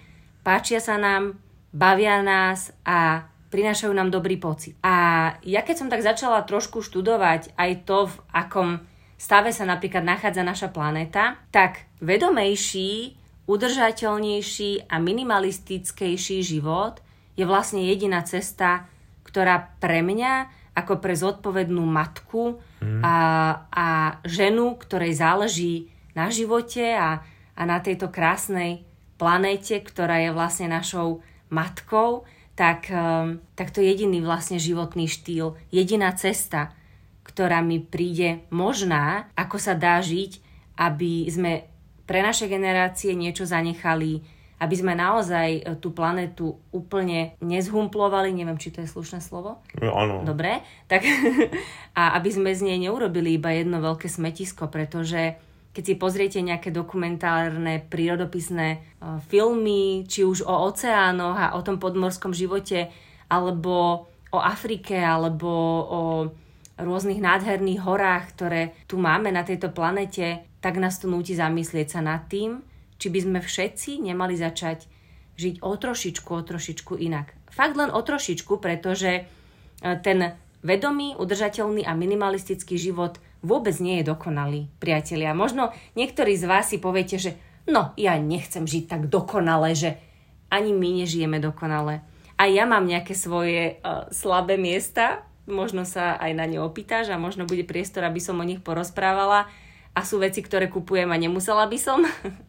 páčia 0.41 0.79
sa 0.79 0.95
nám, 0.95 1.37
bavia 1.75 2.23
nás 2.23 2.71
a 2.87 3.27
prinášajú 3.51 3.93
nám 3.93 4.09
dobrý 4.11 4.39
pocit. 4.39 4.75
A 4.81 5.35
ja 5.45 5.61
keď 5.61 5.75
som 5.75 5.91
tak 5.91 6.01
začala 6.01 6.43
trošku 6.43 6.81
študovať 6.81 7.55
aj 7.55 7.71
to, 7.87 8.11
v 8.11 8.15
akom 8.35 8.69
stave 9.15 9.51
sa 9.55 9.63
napríklad 9.63 10.03
nachádza 10.03 10.43
naša 10.43 10.69
planéta, 10.71 11.39
tak 11.51 11.87
vedomejší, 12.03 13.15
udržateľnejší 13.45 14.89
a 14.89 14.95
minimalistickejší 14.97 16.41
život 16.41 16.99
je 17.37 17.45
vlastne 17.45 17.85
jediná 17.85 18.25
cesta, 18.25 18.89
ktorá 19.23 19.75
pre 19.79 20.01
mňa 20.01 20.64
ako 20.75 20.99
pre 20.99 21.15
zodpovednú 21.15 21.81
matku 21.87 22.59
mm. 22.83 22.99
a, 22.99 23.17
a 23.71 23.87
ženu, 24.27 24.75
ktorej 24.75 25.15
záleží 25.15 25.89
na 26.11 26.27
živote 26.27 26.83
a, 26.93 27.23
a 27.55 27.61
na 27.63 27.79
tejto 27.79 28.11
krásnej 28.11 28.83
planéte, 29.15 29.79
ktorá 29.79 30.19
je 30.19 30.35
vlastne 30.35 30.67
našou 30.67 31.23
matkou, 31.47 32.27
tak, 32.59 32.91
um, 32.91 33.39
tak 33.55 33.71
to 33.71 33.79
je 33.79 33.91
jediný 33.95 34.19
vlastne 34.23 34.59
životný 34.59 35.07
štýl, 35.07 35.55
jediná 35.71 36.11
cesta, 36.15 36.75
ktorá 37.23 37.63
mi 37.63 37.79
príde 37.79 38.43
možná, 38.51 39.31
ako 39.35 39.59
sa 39.59 39.75
dá 39.75 39.99
žiť, 39.99 40.39
aby 40.75 41.27
sme 41.31 41.67
pre 42.05 42.19
naše 42.23 42.45
generácie 42.51 43.15
niečo 43.15 43.47
zanechali, 43.47 44.23
aby 44.55 44.75
sme 44.75 44.95
naozaj 44.95 45.49
e, 45.59 45.61
tú 45.83 45.91
planetu 45.91 46.55
úplne 46.71 47.35
nezhumplovali, 47.43 48.31
neviem, 48.31 48.55
či 48.55 48.71
to 48.71 48.79
je 48.79 48.87
slušné 48.87 49.19
slovo. 49.19 49.59
No, 49.79 49.91
áno. 49.99 50.23
Dobre, 50.23 50.63
tak 50.87 51.03
a 51.99 52.15
aby 52.15 52.29
sme 52.31 52.55
z 52.55 52.71
nej 52.71 52.77
neurobili 52.79 53.35
iba 53.35 53.51
jedno 53.51 53.83
veľké 53.83 54.07
smetisko, 54.07 54.71
pretože 54.71 55.35
keď 55.75 55.83
si 55.83 55.99
pozriete 55.99 56.39
nejaké 56.39 56.71
dokumentárne, 56.71 57.83
prírodopisné 57.83 58.79
uh, 58.79 59.19
filmy, 59.27 60.07
či 60.07 60.23
už 60.23 60.47
o 60.47 60.55
oceánoch 60.71 61.35
a 61.35 61.47
o 61.59 61.61
tom 61.67 61.83
podmorskom 61.83 62.31
živote, 62.31 62.87
alebo 63.27 64.07
o 64.31 64.39
Afrike, 64.39 64.95
alebo 64.95 65.51
o 65.83 66.01
rôznych 66.79 67.19
nádherných 67.19 67.83
horách, 67.83 68.23
ktoré 68.35 68.61
tu 68.87 68.95
máme 68.95 69.35
na 69.35 69.43
tejto 69.43 69.71
planete, 69.71 70.47
tak 70.63 70.79
nás 70.79 70.95
to 70.95 71.11
núti 71.11 71.35
zamyslieť 71.35 71.99
sa 71.99 71.99
nad 71.99 72.23
tým, 72.31 72.63
či 72.97 73.07
by 73.11 73.19
sme 73.21 73.39
všetci 73.43 74.03
nemali 74.03 74.35
začať 74.35 74.87
žiť 75.35 75.59
o 75.61 75.75
trošičku, 75.75 76.29
o 76.31 76.41
trošičku 76.41 76.93
inak. 76.95 77.35
Fakt 77.51 77.75
len 77.75 77.91
o 77.91 77.99
trošičku, 77.99 78.59
pretože 78.63 79.11
e, 79.11 79.21
ten 79.99 80.39
vedomý, 80.63 81.13
udržateľný 81.19 81.83
a 81.83 81.91
minimalistický 81.93 82.79
život 82.79 83.19
vôbec 83.45 83.75
nie 83.77 84.01
je 84.01 84.09
dokonalý, 84.09 84.71
priatelia. 84.81 85.37
Možno 85.37 85.75
niektorí 85.93 86.33
z 86.39 86.45
vás 86.47 86.71
si 86.71 86.81
poviete, 86.81 87.21
že 87.21 87.37
no, 87.69 87.93
ja 87.99 88.17
nechcem 88.17 88.65
žiť 88.65 88.83
tak 88.89 89.01
dokonale, 89.11 89.77
že 89.77 90.01
ani 90.49 90.73
my 90.73 91.05
nežijeme 91.05 91.37
dokonale. 91.37 92.01
A 92.35 92.49
ja 92.49 92.67
mám 92.67 92.83
nejaké 92.83 93.15
svoje 93.15 93.79
uh, 93.79 94.09
slabé 94.11 94.59
miesta, 94.59 95.23
možno 95.45 95.85
sa 95.85 96.17
aj 96.17 96.31
na 96.35 96.45
ne 96.49 96.59
opýtaš 96.59 97.13
a 97.13 97.21
možno 97.21 97.45
bude 97.45 97.63
priestor, 97.63 98.03
aby 98.03 98.19
som 98.19 98.41
o 98.41 98.45
nich 98.45 98.59
porozprávala 98.59 99.47
a 99.95 100.01
sú 100.03 100.19
veci, 100.19 100.41
ktoré 100.41 100.67
kupujem 100.67 101.07
a 101.13 101.21
nemusela 101.21 101.69
by 101.69 101.77
som 101.79 102.03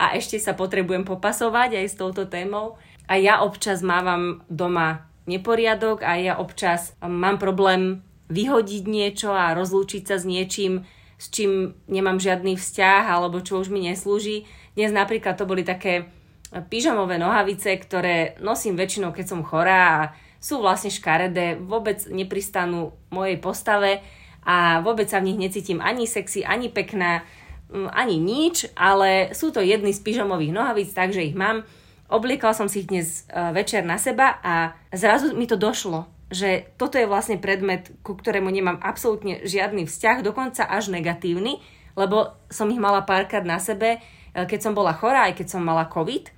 a 0.00 0.14
ešte 0.18 0.36
sa 0.42 0.52
potrebujem 0.52 1.06
popasovať 1.06 1.80
aj 1.80 1.86
s 1.86 1.98
touto 1.98 2.26
témou. 2.26 2.78
A 3.04 3.20
ja 3.20 3.44
občas 3.44 3.84
mávam 3.84 4.42
doma 4.48 5.06
neporiadok 5.28 6.04
a 6.04 6.16
ja 6.16 6.34
občas 6.40 6.96
mám 7.04 7.36
problém 7.36 8.04
vyhodiť 8.32 8.84
niečo 8.88 9.32
a 9.32 9.52
rozlúčiť 9.52 10.02
sa 10.08 10.16
s 10.16 10.24
niečím, 10.24 10.88
s 11.20 11.28
čím 11.28 11.76
nemám 11.88 12.20
žiadny 12.20 12.56
vzťah 12.56 13.04
alebo 13.08 13.44
čo 13.44 13.60
už 13.60 13.68
mi 13.68 13.84
neslúži. 13.84 14.48
Dnes 14.74 14.90
napríklad 14.90 15.36
to 15.36 15.44
boli 15.44 15.62
také 15.62 16.08
pyžamové 16.72 17.20
nohavice, 17.20 17.76
ktoré 17.76 18.38
nosím 18.40 18.78
väčšinou, 18.78 19.12
keď 19.12 19.26
som 19.26 19.46
chorá 19.46 19.80
a 19.84 20.00
sú 20.38 20.60
vlastne 20.60 20.92
škaredé, 20.92 21.56
vôbec 21.56 22.04
nepristanú 22.08 22.92
mojej 23.08 23.40
postave 23.40 24.04
a 24.44 24.84
vôbec 24.84 25.08
sa 25.08 25.24
v 25.24 25.32
nich 25.32 25.40
necítim 25.40 25.80
ani 25.80 26.04
sexy, 26.04 26.44
ani 26.44 26.68
pekná, 26.68 27.24
ani 27.72 28.16
nič, 28.20 28.70
ale 28.78 29.32
sú 29.34 29.50
to 29.50 29.64
jedny 29.64 29.90
z 29.90 30.00
pyžamových 30.04 30.54
nohavíc, 30.54 30.90
takže 30.94 31.24
ich 31.24 31.34
mám. 31.34 31.66
Obliekala 32.06 32.52
som 32.52 32.68
si 32.68 32.84
ich 32.84 32.90
dnes 32.92 33.24
uh, 33.32 33.50
večer 33.50 33.82
na 33.82 33.96
seba 33.96 34.38
a 34.44 34.76
zrazu 34.92 35.32
mi 35.32 35.48
to 35.48 35.56
došlo, 35.56 36.06
že 36.28 36.68
toto 36.76 37.00
je 37.00 37.08
vlastne 37.08 37.40
predmet, 37.40 37.90
ku 38.04 38.14
ktorému 38.14 38.52
nemám 38.52 38.78
absolútne 38.78 39.42
žiadny 39.42 39.88
vzťah, 39.88 40.22
dokonca 40.22 40.68
až 40.68 40.92
negatívny, 40.92 41.64
lebo 41.96 42.36
som 42.52 42.68
ich 42.68 42.78
mala 42.78 43.02
párkrát 43.02 43.42
na 43.42 43.56
sebe, 43.56 43.98
uh, 43.98 44.44
keď 44.44 44.70
som 44.70 44.72
bola 44.76 44.94
chorá, 44.94 45.26
aj 45.32 45.40
keď 45.42 45.58
som 45.58 45.62
mala 45.64 45.88
COVID, 45.88 46.30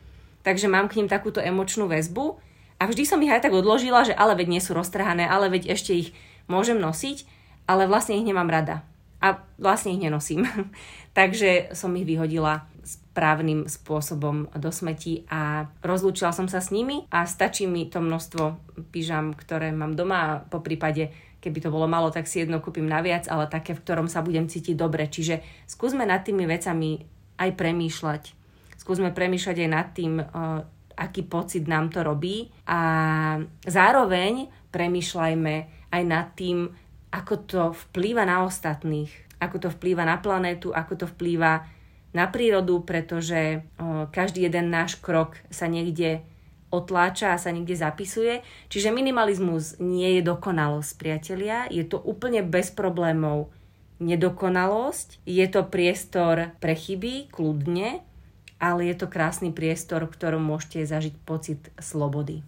takže 0.46 0.70
mám 0.70 0.86
k 0.86 1.02
ním 1.02 1.10
takúto 1.10 1.42
emočnú 1.42 1.90
väzbu. 1.90 2.38
A 2.76 2.84
vždy 2.84 3.08
som 3.08 3.20
ich 3.24 3.32
aj 3.32 3.40
tak 3.48 3.56
odložila, 3.56 4.04
že 4.04 4.12
ale 4.12 4.36
veď 4.36 4.52
nie 4.52 4.60
sú 4.60 4.76
roztrhané, 4.76 5.24
ale 5.24 5.48
veď 5.48 5.72
ešte 5.72 5.96
ich 5.96 6.12
môžem 6.44 6.76
nosiť, 6.76 7.24
ale 7.64 7.88
vlastne 7.88 8.20
ich 8.20 8.24
nemám 8.24 8.52
rada 8.52 8.84
a 9.22 9.40
vlastne 9.56 9.96
ich 9.96 10.02
nenosím. 10.02 10.44
Takže 11.18 11.72
som 11.72 11.96
ich 11.96 12.04
vyhodila 12.04 12.68
správnym 12.86 13.66
spôsobom 13.66 14.52
do 14.52 14.70
smeti 14.70 15.24
a 15.32 15.66
rozlúčila 15.80 16.30
som 16.30 16.46
sa 16.46 16.60
s 16.62 16.70
nimi 16.70 17.08
a 17.10 17.24
stačí 17.24 17.64
mi 17.64 17.88
to 17.88 17.98
množstvo 17.98 18.60
pyžam, 18.92 19.32
ktoré 19.32 19.72
mám 19.72 19.96
doma 19.96 20.18
a 20.20 20.38
po 20.44 20.60
prípade 20.60 21.10
keby 21.46 21.62
to 21.62 21.70
bolo 21.70 21.86
malo, 21.86 22.10
tak 22.10 22.26
si 22.26 22.42
jedno 22.42 22.58
kúpim 22.58 22.90
naviac, 22.90 23.30
ale 23.30 23.46
také, 23.46 23.78
v 23.78 23.82
ktorom 23.86 24.10
sa 24.10 24.18
budem 24.18 24.50
cítiť 24.50 24.74
dobre. 24.74 25.06
Čiže 25.06 25.46
skúsme 25.70 26.02
nad 26.02 26.26
tými 26.26 26.42
vecami 26.42 27.06
aj 27.38 27.50
premýšľať. 27.54 28.22
Skúsme 28.74 29.14
premýšľať 29.14 29.56
aj 29.62 29.70
nad 29.70 29.88
tým, 29.94 30.18
aký 30.96 31.22
pocit 31.22 31.68
nám 31.70 31.94
to 31.94 32.02
robí 32.02 32.50
a 32.66 32.80
zároveň 33.62 34.50
premýšľajme 34.74 35.54
aj 35.94 36.02
nad 36.02 36.26
tým, 36.34 36.66
ako 37.16 37.34
to 37.48 37.62
vplýva 37.88 38.28
na 38.28 38.44
ostatných, 38.44 39.08
ako 39.40 39.56
to 39.56 39.68
vplýva 39.72 40.04
na 40.04 40.20
planétu, 40.20 40.76
ako 40.76 41.00
to 41.00 41.06
vplýva 41.08 41.64
na 42.12 42.28
prírodu, 42.28 42.84
pretože 42.84 43.64
o, 43.80 44.08
každý 44.12 44.44
jeden 44.44 44.68
náš 44.68 45.00
krok 45.00 45.40
sa 45.48 45.64
niekde 45.68 46.20
otláča 46.68 47.32
a 47.32 47.40
sa 47.40 47.52
niekde 47.52 47.76
zapisuje. 47.76 48.44
Čiže 48.68 48.92
minimalizmus 48.92 49.80
nie 49.80 50.20
je 50.20 50.22
dokonalosť, 50.24 50.92
priatelia. 51.00 51.64
Je 51.72 51.84
to 51.88 51.96
úplne 52.00 52.44
bez 52.44 52.68
problémov 52.72 53.48
nedokonalosť. 54.00 55.24
Je 55.24 55.46
to 55.48 55.64
priestor 55.68 56.52
pre 56.60 56.76
chyby, 56.76 57.32
kľudne, 57.32 58.04
ale 58.60 58.92
je 58.92 58.96
to 58.96 59.06
krásny 59.08 59.52
priestor, 59.52 60.04
v 60.04 60.14
ktorom 60.16 60.44
môžete 60.44 60.84
zažiť 60.84 61.14
pocit 61.24 61.60
slobody. 61.80 62.44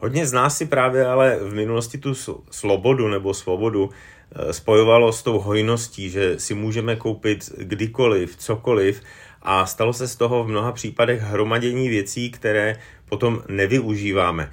Hodně 0.00 0.26
z 0.26 0.32
nás 0.32 0.56
si 0.56 0.66
právě 0.66 1.06
ale 1.06 1.36
v 1.36 1.54
minulosti 1.54 1.98
tu 1.98 2.14
slobodu 2.50 3.08
nebo 3.08 3.34
svobodu 3.34 3.90
eh, 3.90 4.52
spojovalo 4.52 5.12
s 5.12 5.22
tou 5.22 5.38
hojností, 5.38 6.10
že 6.10 6.38
si 6.38 6.54
můžeme 6.54 6.96
koupit 6.96 7.52
kdykoliv, 7.58 8.36
cokoliv 8.36 9.02
a 9.42 9.66
stalo 9.66 9.92
se 9.92 10.08
z 10.08 10.16
toho 10.16 10.44
v 10.44 10.48
mnoha 10.48 10.72
případech 10.72 11.20
hromadění 11.20 11.88
věcí, 11.88 12.30
které 12.30 12.76
potom 13.08 13.42
nevyužíváme. 13.48 14.50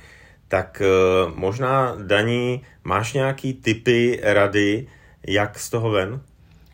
Tak 0.48 0.82
eh, 0.82 1.32
možná, 1.36 1.96
Daní, 1.96 2.62
máš 2.84 3.14
nějaký 3.14 3.54
typy, 3.54 4.20
rady, 4.24 4.88
jak 5.28 5.60
z 5.60 5.70
toho 5.70 5.90
ven? 5.90 6.22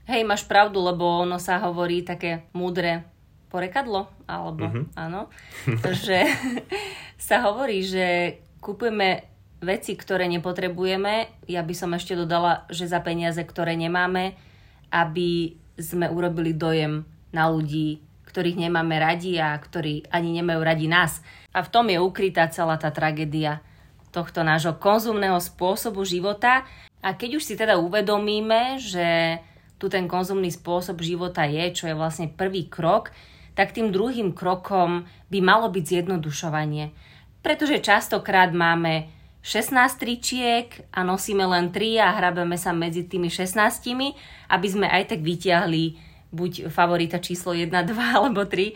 Hej, 0.06 0.24
máš 0.24 0.44
pravdu, 0.44 0.84
lebo 0.84 1.24
ono 1.24 1.40
sa 1.40 1.64
hovorí 1.64 2.04
také 2.04 2.44
múdre 2.52 3.08
porekadlo, 3.48 4.12
alebo 4.28 4.68
mm-hmm. 4.68 4.86
áno, 5.00 5.32
že 6.06 6.28
sa 7.16 7.40
hovorí, 7.48 7.86
že 7.86 8.38
kupujeme 8.64 9.28
veci, 9.60 10.00
ktoré 10.00 10.32
nepotrebujeme. 10.32 11.44
Ja 11.52 11.64
by 11.64 11.74
som 11.76 11.92
ešte 11.96 12.16
dodala, 12.16 12.64
že 12.72 12.88
za 12.88 13.04
peniaze, 13.04 13.44
ktoré 13.44 13.76
nemáme, 13.76 14.40
aby 14.92 15.60
sme 15.76 16.08
urobili 16.08 16.56
dojem 16.56 17.04
na 17.36 17.52
ľudí, 17.52 18.00
ktorých 18.30 18.58
nemáme 18.68 18.96
radi 18.98 19.36
a 19.38 19.54
ktorí 19.58 20.08
ani 20.08 20.40
nemajú 20.40 20.62
radi 20.64 20.88
nás. 20.88 21.20
A 21.52 21.62
v 21.62 21.72
tom 21.72 21.92
je 21.92 21.98
ukrytá 22.00 22.48
celá 22.48 22.80
tá 22.80 22.90
tragédia 22.90 23.60
tohto 24.14 24.46
nášho 24.46 24.78
konzumného 24.78 25.42
spôsobu 25.42 26.06
života. 26.06 26.64
A 27.02 27.18
keď 27.18 27.42
už 27.42 27.44
si 27.44 27.58
teda 27.58 27.82
uvedomíme, 27.82 28.78
že 28.78 29.42
tu 29.82 29.90
ten 29.90 30.06
konzumný 30.06 30.54
spôsob 30.54 31.02
života 31.02 31.44
je, 31.50 31.74
čo 31.74 31.90
je 31.90 31.98
vlastne 31.98 32.30
prvý 32.30 32.70
krok, 32.70 33.10
tak 33.58 33.74
tým 33.74 33.90
druhým 33.90 34.34
krokom 34.34 35.10
by 35.34 35.40
malo 35.42 35.70
byť 35.70 35.84
zjednodušovanie 35.84 37.13
pretože 37.44 37.84
častokrát 37.84 38.56
máme 38.56 39.12
16 39.44 40.00
tričiek 40.00 40.88
a 40.96 41.04
nosíme 41.04 41.44
len 41.44 41.70
3 41.70 42.00
a 42.00 42.16
hrabeme 42.16 42.56
sa 42.56 42.72
medzi 42.72 43.04
tými 43.04 43.28
16, 43.28 43.60
aby 44.48 44.68
sme 44.72 44.88
aj 44.88 45.12
tak 45.12 45.20
vyťahli 45.20 46.00
buď 46.34 46.72
favorita 46.72 47.20
číslo 47.20 47.52
1, 47.54 47.70
2 47.70 47.94
alebo 48.18 48.48
3. 48.48 48.56
E, 48.56 48.74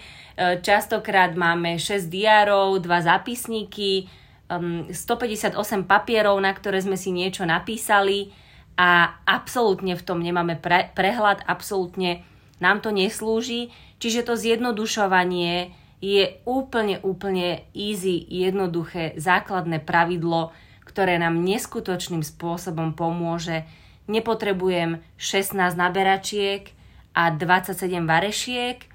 častokrát 0.59 1.33
máme 1.33 1.79
6 1.79 2.11
diárov, 2.11 2.83
2 2.83 2.83
zápisníky, 2.83 4.11
158 4.47 5.59
papierov, 5.83 6.39
na 6.39 6.55
ktoré 6.55 6.79
sme 6.79 6.95
si 6.95 7.11
niečo 7.11 7.43
napísali 7.43 8.31
a 8.79 9.19
absolútne 9.27 9.99
v 9.99 10.05
tom 10.07 10.23
nemáme 10.23 10.55
pre, 10.55 10.87
prehľad, 10.95 11.43
absolútne 11.43 12.23
nám 12.63 12.79
to 12.79 12.95
neslúži. 12.95 13.73
Čiže 13.99 14.23
to 14.23 14.39
zjednodušovanie 14.39 15.73
je 15.97 16.37
úplne, 16.45 17.01
úplne 17.01 17.65
easy, 17.73 18.21
jednoduché, 18.29 19.17
základné 19.17 19.81
pravidlo, 19.81 20.53
ktoré 20.85 21.17
nám 21.17 21.41
neskutočným 21.41 22.21
spôsobom 22.21 22.93
pomôže. 22.93 23.65
Nepotrebujem 24.05 25.01
16 25.17 25.57
naberačiek 25.75 26.69
a 27.17 27.33
27 27.33 28.05
varešiek, 28.05 28.77
e, 28.79 28.87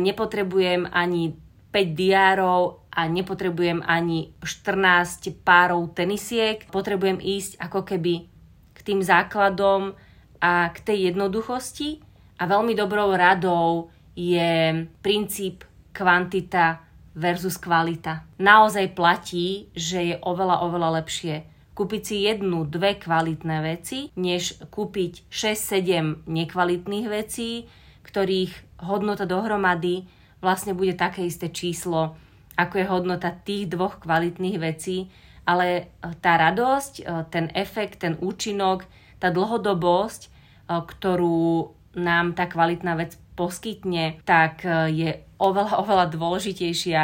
nepotrebujem 0.00 0.88
ani 0.88 1.36
5 1.68 1.94
diárov 1.94 2.88
a 2.88 3.06
nepotrebujem 3.06 3.84
ani 3.84 4.32
14 4.40 5.30
párov 5.44 5.92
tenisiek. 5.92 6.64
Potrebujem 6.72 7.20
ísť 7.20 7.60
ako 7.60 7.84
keby 7.84 8.24
k 8.72 8.78
tým 8.82 9.04
základom 9.04 9.92
a 10.40 10.72
k 10.72 10.78
tej 10.80 10.98
jednoduchosti. 11.12 12.00
A 12.40 12.48
veľmi 12.48 12.72
dobrou 12.72 13.12
radou 13.12 13.92
je 14.16 14.82
princíp 15.04 15.67
kvantita 15.92 16.82
versus 17.18 17.58
kvalita. 17.58 18.26
Naozaj 18.38 18.94
platí, 18.94 19.72
že 19.74 20.14
je 20.14 20.16
oveľa, 20.22 20.62
oveľa 20.64 21.02
lepšie 21.02 21.46
kúpiť 21.78 22.02
si 22.02 22.26
jednu, 22.26 22.66
dve 22.66 22.98
kvalitné 22.98 23.62
veci, 23.62 24.10
než 24.18 24.58
kúpiť 24.66 25.30
6-7 25.30 26.26
nekvalitných 26.26 27.06
vecí, 27.06 27.70
ktorých 28.02 28.82
hodnota 28.82 29.30
dohromady 29.30 30.10
vlastne 30.42 30.74
bude 30.74 30.98
také 30.98 31.30
isté 31.30 31.54
číslo, 31.54 32.18
ako 32.58 32.74
je 32.82 32.86
hodnota 32.90 33.30
tých 33.30 33.70
dvoch 33.70 34.02
kvalitných 34.02 34.58
vecí, 34.58 35.06
ale 35.46 35.94
tá 36.18 36.34
radosť, 36.34 37.06
ten 37.30 37.46
efekt, 37.54 38.02
ten 38.02 38.18
účinok, 38.18 38.82
tá 39.22 39.30
dlhodobosť, 39.30 40.34
ktorú 40.66 41.70
nám 41.94 42.34
tá 42.34 42.50
kvalitná 42.50 42.98
vec 42.98 43.14
poskytne, 43.38 44.18
tak 44.26 44.66
je 44.90 45.22
oveľa, 45.38 45.78
oveľa 45.78 46.06
dôležitejšia 46.10 47.02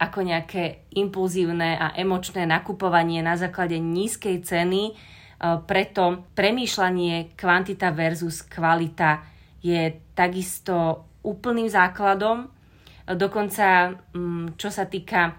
ako 0.00 0.26
nejaké 0.26 0.90
impulzívne 0.98 1.78
a 1.78 1.94
emočné 1.94 2.44
nakupovanie 2.44 3.22
na 3.22 3.38
základe 3.38 3.78
nízkej 3.78 4.42
ceny. 4.42 4.82
E, 4.90 4.92
preto 5.64 6.26
premýšľanie 6.34 7.38
kvantita 7.38 7.94
versus 7.94 8.42
kvalita 8.42 9.22
je 9.62 9.94
takisto 10.12 11.06
úplným 11.22 11.70
základom. 11.70 12.44
E, 12.44 12.46
dokonca, 13.14 13.94
mm, 13.94 14.58
čo 14.58 14.68
sa 14.74 14.90
týka 14.90 15.30
e, 15.30 15.32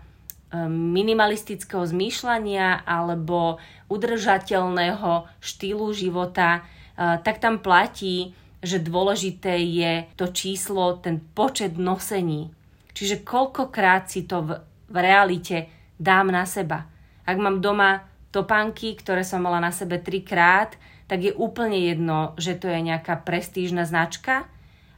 minimalistického 0.71 1.83
zmýšľania 1.83 2.87
alebo 2.87 3.59
udržateľného 3.91 5.29
štýlu 5.43 5.93
života, 5.93 6.65
tak 6.95 7.43
tam 7.43 7.59
platí, 7.59 8.31
že 8.65 8.81
dôležité 8.81 9.61
je 9.61 10.09
to 10.17 10.33
číslo, 10.33 10.97
ten 10.97 11.21
počet 11.21 11.77
nosení. 11.77 12.49
Čiže 12.97 13.21
koľkokrát 13.21 14.09
si 14.09 14.25
to 14.25 14.41
v, 14.41 14.49
v 14.89 14.95
realite 14.97 15.69
dám 16.01 16.33
na 16.33 16.49
seba. 16.49 16.89
Ak 17.29 17.37
mám 17.37 17.61
doma 17.61 18.09
topánky, 18.33 18.97
ktoré 18.97 19.21
som 19.21 19.45
mala 19.45 19.61
na 19.61 19.69
sebe 19.69 20.01
trikrát, 20.01 20.73
tak 21.05 21.21
je 21.21 21.31
úplne 21.37 21.77
jedno, 21.77 22.33
že 22.41 22.57
to 22.57 22.65
je 22.65 22.81
nejaká 22.81 23.21
prestížna 23.21 23.85
značka, 23.85 24.49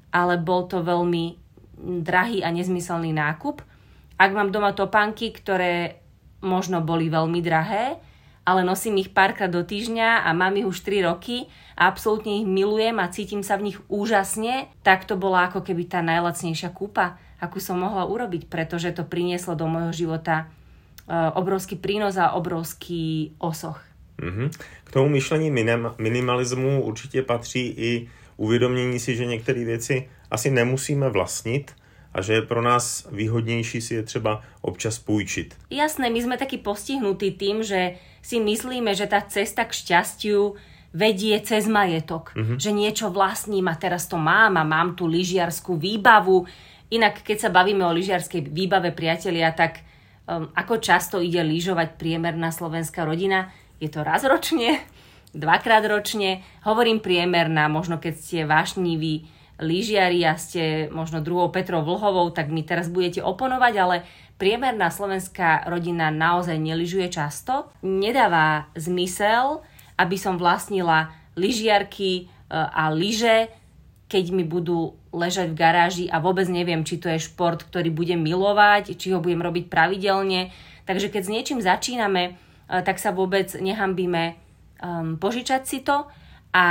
ale 0.10 0.40
bol 0.40 0.66
to 0.72 0.80
veľmi 0.80 1.36
drahý 2.08 2.42
a 2.42 2.50
nezmyselný 2.50 3.12
nákup. 3.12 3.62
Ak 4.18 4.32
mám 4.34 4.50
doma 4.50 4.74
topánky, 4.74 5.30
ktoré 5.36 6.00
možno 6.42 6.82
boli 6.82 7.12
veľmi 7.12 7.44
drahé, 7.44 8.00
ale 8.48 8.64
nosím 8.64 9.04
ich 9.04 9.12
párkrát 9.12 9.52
do 9.52 9.60
týždňa 9.60 10.24
a 10.24 10.32
mám 10.32 10.56
ich 10.56 10.64
už 10.64 10.80
3 10.80 11.04
roky 11.04 11.52
a 11.76 11.92
absolútne 11.92 12.40
ich 12.40 12.48
milujem 12.48 12.96
a 12.96 13.12
cítim 13.12 13.44
sa 13.44 13.60
v 13.60 13.70
nich 13.70 13.78
úžasne, 13.92 14.72
tak 14.88 15.04
to 15.04 15.20
bola 15.20 15.52
ako 15.52 15.68
keby 15.68 15.84
tá 15.84 16.00
najlacnejšia 16.00 16.72
kúpa, 16.72 17.20
akú 17.44 17.60
som 17.60 17.76
mohla 17.76 18.08
urobiť, 18.08 18.48
pretože 18.48 18.96
to 18.96 19.04
prinieslo 19.04 19.60
do 19.60 19.68
môjho 19.68 19.92
života 19.92 20.48
e, 21.12 21.16
obrovský 21.36 21.76
prínos 21.76 22.16
a 22.16 22.32
obrovský 22.40 23.36
osoch. 23.44 23.84
Mm-hmm. 24.24 24.48
K 24.88 24.90
tomu 24.96 25.12
myšlení 25.12 25.52
minim, 25.52 25.92
minimalismu 26.00 26.82
určitě 26.88 27.22
patří 27.22 27.76
i 27.78 28.10
uvědomění 28.38 29.00
si, 29.00 29.16
že 29.16 29.26
některé 29.26 29.66
věci 29.66 30.10
asi 30.32 30.52
nemusíme 30.52 31.10
vlastnit, 31.10 31.76
a 32.18 32.22
že 32.22 32.34
je 32.34 32.42
pro 32.42 32.62
nás 32.62 33.08
výhodnější 33.12 33.82
si 33.82 33.96
je 33.96 34.04
třeba 34.04 34.42
občas 34.62 35.00
půjčit. 35.00 35.56
Jasné, 35.70 36.10
my 36.10 36.18
sme 36.18 36.36
takí 36.42 36.58
postihnutí 36.58 37.38
tým, 37.38 37.62
že 37.62 38.02
si 38.28 38.44
myslíme, 38.44 38.92
že 38.92 39.08
tá 39.08 39.24
cesta 39.24 39.64
k 39.64 39.72
šťastiu 39.72 40.60
vedie 40.92 41.40
cez 41.40 41.64
majetok. 41.72 42.36
Mm-hmm. 42.36 42.58
Že 42.60 42.72
niečo 42.76 43.08
vlastním 43.08 43.72
a 43.72 43.80
teraz 43.80 44.12
to 44.12 44.20
mám 44.20 44.60
a 44.60 44.68
mám 44.68 45.00
tu 45.00 45.08
lyžiarskú 45.08 45.80
výbavu. 45.80 46.44
Inak, 46.92 47.24
keď 47.24 47.48
sa 47.48 47.50
bavíme 47.56 47.88
o 47.88 47.96
lyžiarskej 47.96 48.52
výbave, 48.52 48.92
priatelia, 48.92 49.56
tak 49.56 49.80
um, 50.28 50.52
ako 50.52 50.84
často 50.84 51.24
ide 51.24 51.40
lyžovať 51.40 51.96
priemerná 51.96 52.52
slovenská 52.52 53.08
rodina? 53.08 53.48
Je 53.80 53.88
to 53.88 54.04
raz 54.04 54.28
ročne? 54.28 54.84
Dvakrát 55.32 55.88
ročne? 55.88 56.44
Hovorím 56.68 57.00
priemerná, 57.00 57.72
možno 57.72 57.96
keď 57.96 58.14
ste 58.20 58.40
vášniví 58.44 59.28
lyžiari 59.58 60.22
a 60.28 60.36
ste 60.38 60.92
možno 60.92 61.24
druhou 61.24 61.50
Petrou 61.50 61.82
Vlhovou, 61.82 62.30
tak 62.30 62.52
mi 62.54 62.62
teraz 62.62 62.92
budete 62.92 63.26
oponovať, 63.26 63.74
ale 63.80 63.96
priemerná 64.38 64.94
slovenská 64.94 65.66
rodina 65.66 66.14
naozaj 66.14 66.58
neližuje 66.58 67.10
často. 67.10 67.70
Nedáva 67.82 68.70
zmysel, 68.78 69.66
aby 69.98 70.16
som 70.18 70.38
vlastnila 70.38 71.10
lyžiarky 71.34 72.12
e, 72.18 72.24
a 72.54 72.90
lyže, 72.94 73.50
keď 74.08 74.26
mi 74.32 74.46
budú 74.46 74.96
ležať 75.12 75.52
v 75.52 75.60
garáži 75.60 76.06
a 76.08 76.22
vôbec 76.22 76.46
neviem, 76.48 76.86
či 76.86 77.02
to 77.02 77.10
je 77.10 77.20
šport, 77.20 77.66
ktorý 77.66 77.90
budem 77.90 78.22
milovať, 78.22 78.94
či 78.96 79.12
ho 79.12 79.20
budem 79.20 79.42
robiť 79.42 79.68
pravidelne. 79.68 80.54
Takže 80.86 81.10
keď 81.10 81.22
s 81.26 81.34
niečím 81.34 81.60
začíname, 81.60 82.24
e, 82.24 82.34
tak 82.86 83.02
sa 83.02 83.10
vôbec 83.10 83.50
nehambíme 83.58 84.38
um, 84.82 85.18
požičať 85.18 85.62
si 85.66 85.82
to 85.82 86.06
a 86.56 86.68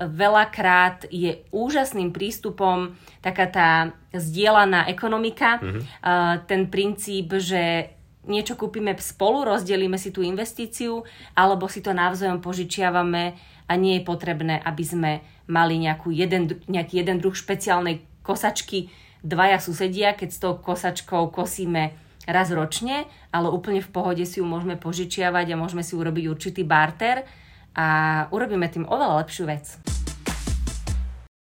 veľakrát 0.00 1.06
je 1.12 1.44
úžasným 1.54 2.10
prístupom 2.10 2.96
taká 3.20 3.46
tá 3.46 3.70
zdieľaná 4.10 4.90
ekonomika, 4.90 5.60
mm-hmm. 5.60 5.82
uh, 6.02 6.34
ten 6.48 6.66
princíp, 6.66 7.36
že 7.38 7.94
niečo 8.24 8.56
kúpime 8.56 8.96
spolu, 8.96 9.44
rozdelíme 9.44 10.00
si 10.00 10.10
tú 10.10 10.24
investíciu, 10.24 11.04
alebo 11.36 11.68
si 11.68 11.84
to 11.84 11.92
navzájom 11.92 12.40
požičiavame 12.40 13.36
a 13.68 13.72
nie 13.76 14.00
je 14.00 14.08
potrebné, 14.08 14.60
aby 14.64 14.84
sme 14.84 15.12
mali 15.48 15.76
nejakú 15.80 16.08
jeden, 16.08 16.60
nejaký 16.68 17.04
jeden 17.04 17.20
druh 17.20 17.36
špeciálnej 17.36 18.00
kosačky, 18.24 18.88
dvaja 19.24 19.60
susedia, 19.60 20.16
keď 20.16 20.28
s 20.32 20.40
tou 20.40 20.56
kosačkou 20.56 21.32
kosíme 21.32 21.96
raz 22.24 22.48
ročne, 22.52 23.04
ale 23.32 23.52
úplne 23.52 23.84
v 23.84 23.92
pohode 23.92 24.24
si 24.24 24.40
ju 24.40 24.46
môžeme 24.48 24.80
požičiavať 24.80 25.52
a 25.52 25.60
môžeme 25.60 25.84
si 25.84 25.92
urobiť 25.92 26.24
určitý 26.28 26.64
barter 26.64 27.28
a 27.74 27.86
urobíme 28.30 28.70
tým 28.70 28.86
oveľa 28.86 29.26
lepšiu 29.26 29.44
vec. 29.46 29.78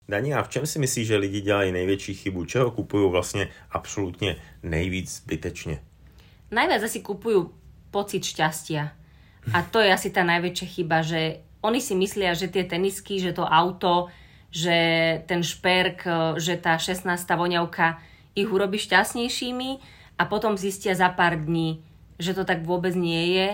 Dani, 0.08 0.34
a 0.34 0.42
v 0.42 0.48
čem 0.48 0.66
si 0.66 0.78
myslíš, 0.78 1.06
že 1.06 1.16
lidi 1.16 1.40
dělají 1.40 1.72
největší 1.72 2.14
chybu? 2.14 2.44
Čeho 2.44 2.70
kupují 2.70 3.10
vlastně 3.10 3.48
absolutně 3.70 4.36
nejvíc 4.62 5.16
zbytečně? 5.16 5.78
najviac 6.50 6.82
asi 6.82 7.00
kupujú 7.04 7.52
pocit 7.92 8.24
šťastia. 8.24 8.92
A 9.48 9.58
to 9.64 9.80
je 9.80 9.88
asi 9.88 10.12
tá 10.12 10.24
najväčšia 10.28 10.66
chyba, 10.68 11.00
že 11.00 11.40
oni 11.64 11.80
si 11.80 11.96
myslia, 11.96 12.36
že 12.36 12.52
tie 12.52 12.68
tenisky, 12.68 13.16
že 13.16 13.32
to 13.32 13.48
auto, 13.48 14.12
že 14.52 14.76
ten 15.24 15.40
šperk, 15.40 16.04
že 16.36 16.60
tá 16.60 16.76
16. 16.76 17.08
voňavka 17.32 18.00
ich 18.36 18.48
urobí 18.48 18.76
šťastnejšími 18.76 19.70
a 20.20 20.22
potom 20.28 20.60
zistia 20.60 20.92
za 20.92 21.08
pár 21.08 21.40
dní, 21.40 21.80
že 22.20 22.36
to 22.36 22.44
tak 22.44 22.64
vôbec 22.64 22.92
nie 22.92 23.40
je 23.40 23.48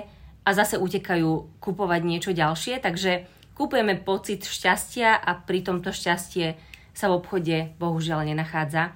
a 0.44 0.50
zase 0.52 0.76
utekajú 0.76 1.60
kupovať 1.60 2.00
niečo 2.04 2.30
ďalšie. 2.36 2.78
Takže 2.84 3.24
kupujeme 3.56 3.96
pocit 3.96 4.44
šťastia 4.44 5.16
a 5.16 5.40
pri 5.40 5.64
tomto 5.64 5.90
šťastie 5.90 6.60
sa 6.94 7.10
v 7.10 7.16
obchode 7.18 7.56
bohužiaľ 7.80 8.28
nenachádza. 8.28 8.92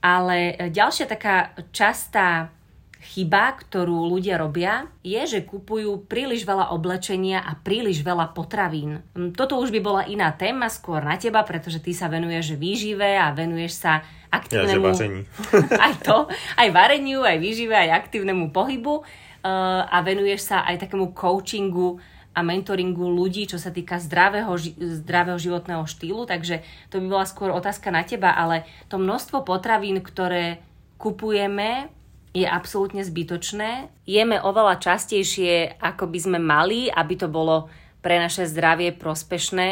Ale 0.00 0.56
ďalšia 0.72 1.06
taká 1.06 1.52
častá 1.70 2.50
chyba, 2.98 3.54
ktorú 3.54 4.10
ľudia 4.10 4.34
robia, 4.38 4.90
je, 5.06 5.22
že 5.38 5.46
kupujú 5.46 6.10
príliš 6.10 6.42
veľa 6.42 6.74
oblečenia 6.74 7.38
a 7.38 7.54
príliš 7.54 8.02
veľa 8.02 8.34
potravín. 8.34 9.06
Hm, 9.14 9.38
toto 9.38 9.54
už 9.58 9.70
by 9.70 9.80
bola 9.80 10.02
iná 10.10 10.34
téma, 10.34 10.66
skôr 10.66 10.98
na 11.02 11.14
teba, 11.14 11.46
pretože 11.46 11.78
ty 11.78 11.94
sa 11.94 12.10
venuješ 12.10 12.58
výžive 12.58 13.14
a 13.14 13.30
venuješ 13.30 13.72
sa 13.78 14.02
aktívnemu... 14.34 14.90
Ja, 14.90 15.06
aj 15.88 15.92
to, 16.02 16.26
aj 16.58 16.68
vareniu, 16.74 17.22
aj 17.22 17.38
výžive, 17.38 17.74
aj 17.74 18.02
aktívnemu 18.06 18.50
pohybu 18.50 19.06
a 19.44 19.96
venuješ 20.02 20.50
sa 20.50 20.66
aj 20.66 20.86
takému 20.86 21.14
coachingu 21.14 21.98
a 22.34 22.40
mentoringu 22.46 23.10
ľudí, 23.10 23.50
čo 23.50 23.58
sa 23.58 23.74
týka 23.74 23.98
zdravého, 23.98 24.54
zdravého 25.02 25.38
životného 25.42 25.82
štýlu, 25.86 26.22
takže 26.26 26.62
to 26.86 27.02
by 27.02 27.06
bola 27.10 27.26
skôr 27.26 27.50
otázka 27.50 27.90
na 27.90 28.06
teba, 28.06 28.30
ale 28.34 28.62
to 28.86 28.98
množstvo 28.98 29.42
potravín, 29.42 29.98
ktoré 29.98 30.62
kupujeme 31.02 31.90
je 32.36 32.46
absolútne 32.46 33.02
zbytočné. 33.02 33.90
Jeme 34.04 34.38
oveľa 34.38 34.78
častejšie, 34.78 35.80
ako 35.80 36.06
by 36.06 36.18
sme 36.22 36.38
mali, 36.38 36.86
aby 36.86 37.14
to 37.16 37.26
bolo 37.26 37.66
pre 37.98 38.20
naše 38.20 38.46
zdravie 38.46 38.94
prospešné 38.94 39.68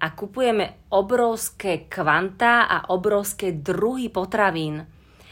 a 0.00 0.06
kupujeme 0.12 0.90
obrovské 0.92 1.88
kvanta 1.88 2.68
a 2.68 2.78
obrovské 2.92 3.56
druhy 3.56 4.12
potravín. 4.12 4.84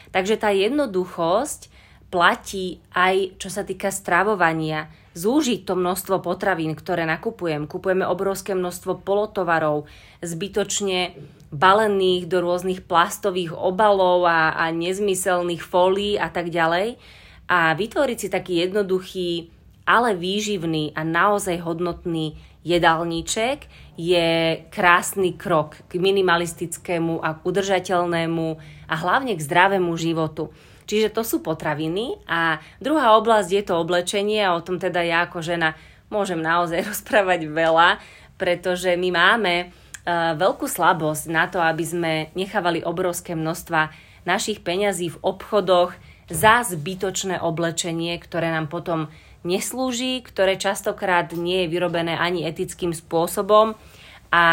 Takže 0.09 0.41
tá 0.41 0.49
jednoduchosť 0.55 1.69
platí 2.09 2.81
aj 2.93 3.37
čo 3.37 3.49
sa 3.53 3.65
týka 3.65 3.93
stravovania. 3.93 4.89
Zúžiť 5.19 5.67
to 5.67 5.75
množstvo 5.75 6.23
potravín, 6.23 6.79
ktoré 6.79 7.03
nakupujem. 7.05 7.67
Kupujeme 7.67 8.07
obrovské 8.07 8.55
množstvo 8.55 9.03
polotovarov, 9.03 9.91
zbytočne 10.23 11.19
balených 11.51 12.29
do 12.29 12.45
rôznych 12.45 12.85
plastových 12.85 13.57
obalov 13.57 14.29
a, 14.29 14.55
a 14.55 14.71
nezmyselných 14.71 15.65
fólií 15.65 16.15
a 16.21 16.29
tak 16.31 16.53
ďalej. 16.55 17.01
A 17.49 17.73
vytvoriť 17.73 18.19
si 18.21 18.29
taký 18.29 18.63
jednoduchý, 18.63 19.31
ale 19.89 20.13
výživný 20.13 20.93
a 20.93 21.01
naozaj 21.01 21.65
hodnotný 21.65 22.37
jedálniček 22.63 23.65
je 23.97 24.61
krásny 24.69 25.35
krok 25.35 25.81
k 25.89 25.97
minimalistickému 25.97 27.25
a 27.25 27.41
k 27.41 27.43
udržateľnému 27.43 28.47
a 28.87 28.95
hlavne 28.95 29.33
k 29.35 29.41
zdravému 29.41 29.97
životu. 29.97 30.53
Čiže 30.89 31.13
to 31.13 31.21
sú 31.21 31.45
potraviny 31.45 32.17
a 32.25 32.57
druhá 32.81 33.13
oblasť 33.21 33.51
je 33.53 33.63
to 33.69 33.77
oblečenie 33.77 34.41
a 34.41 34.57
o 34.57 34.65
tom 34.65 34.81
teda 34.81 35.05
ja 35.05 35.29
ako 35.29 35.45
žena 35.45 35.77
môžem 36.09 36.41
naozaj 36.41 36.81
rozprávať 36.91 37.45
veľa, 37.45 38.01
pretože 38.41 38.97
my 38.97 39.13
máme 39.13 39.55
Eh, 40.09 40.33
veľkú 40.41 40.65
slabosť 40.65 41.29
na 41.29 41.53
to, 41.53 41.61
aby 41.61 41.85
sme 41.85 42.13
nechávali 42.33 42.81
obrovské 42.81 43.37
množstva 43.37 43.93
našich 44.25 44.65
peňazí 44.65 45.13
v 45.13 45.21
obchodoch 45.21 45.93
za 46.33 46.65
zbytočné 46.65 47.37
oblečenie, 47.45 48.17
ktoré 48.17 48.49
nám 48.49 48.73
potom 48.73 49.13
neslúži, 49.45 50.25
ktoré 50.25 50.57
častokrát 50.57 51.37
nie 51.37 51.69
je 51.69 51.73
vyrobené 51.77 52.17
ani 52.17 52.49
etickým 52.49 52.97
spôsobom 52.97 53.77
a 54.33 54.45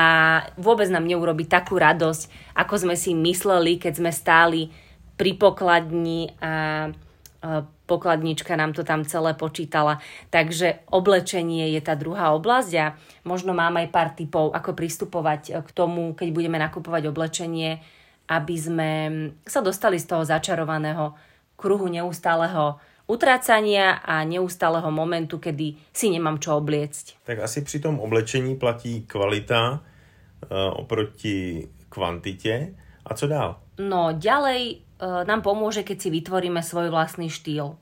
vôbec 0.59 0.91
nám 0.91 1.07
neurobi 1.07 1.47
takú 1.47 1.79
radosť, 1.79 2.51
ako 2.51 2.75
sme 2.75 2.95
si 2.99 3.15
mysleli, 3.15 3.79
keď 3.79 3.93
sme 3.95 4.11
stáli 4.11 4.75
pri 5.15 5.31
pokladni 5.39 6.35
a 6.39 6.53
eh, 6.91 7.63
pokladnička 7.85 8.57
nám 8.57 8.73
to 8.73 8.81
tam 8.81 9.05
celé 9.05 9.37
počítala. 9.37 10.01
Takže 10.33 10.85
oblečenie 10.89 11.71
je 11.77 11.81
tá 11.81 11.93
druhá 11.93 12.33
oblasť 12.33 12.71
a 12.81 12.85
možno 13.23 13.53
mám 13.53 13.77
aj 13.77 13.87
pár 13.93 14.09
tipov, 14.17 14.51
ako 14.51 14.73
pristupovať 14.73 15.61
k 15.61 15.69
tomu, 15.71 16.17
keď 16.17 16.27
budeme 16.33 16.57
nakupovať 16.57 17.13
oblečenie, 17.13 17.79
aby 18.25 18.55
sme 18.57 18.89
sa 19.45 19.61
dostali 19.61 20.01
z 20.01 20.09
toho 20.09 20.25
začarovaného 20.25 21.13
kruhu 21.55 21.85
neustáleho 21.85 22.81
utrácania 23.05 24.01
a 24.01 24.25
neustáleho 24.25 24.89
momentu, 24.89 25.37
kedy 25.37 25.77
si 25.93 26.09
nemám 26.09 26.41
čo 26.41 26.57
obliecť. 26.57 27.21
Tak 27.21 27.37
asi 27.45 27.61
pri 27.61 27.77
tom 27.77 28.01
oblečení 28.01 28.57
platí 28.57 29.05
kvalita 29.05 29.77
uh, 29.77 30.73
oproti 30.73 31.69
kvantite. 31.93 32.73
A 33.05 33.13
co 33.13 33.29
dál? 33.29 33.61
No 33.77 34.17
ďalej 34.17 34.84
E, 34.84 34.84
nám 35.01 35.41
pomôže, 35.43 35.83
keď 35.83 35.97
si 35.99 36.09
vytvoríme 36.11 36.63
svoj 36.63 36.91
vlastný 36.91 37.27
štýl. 37.27 37.75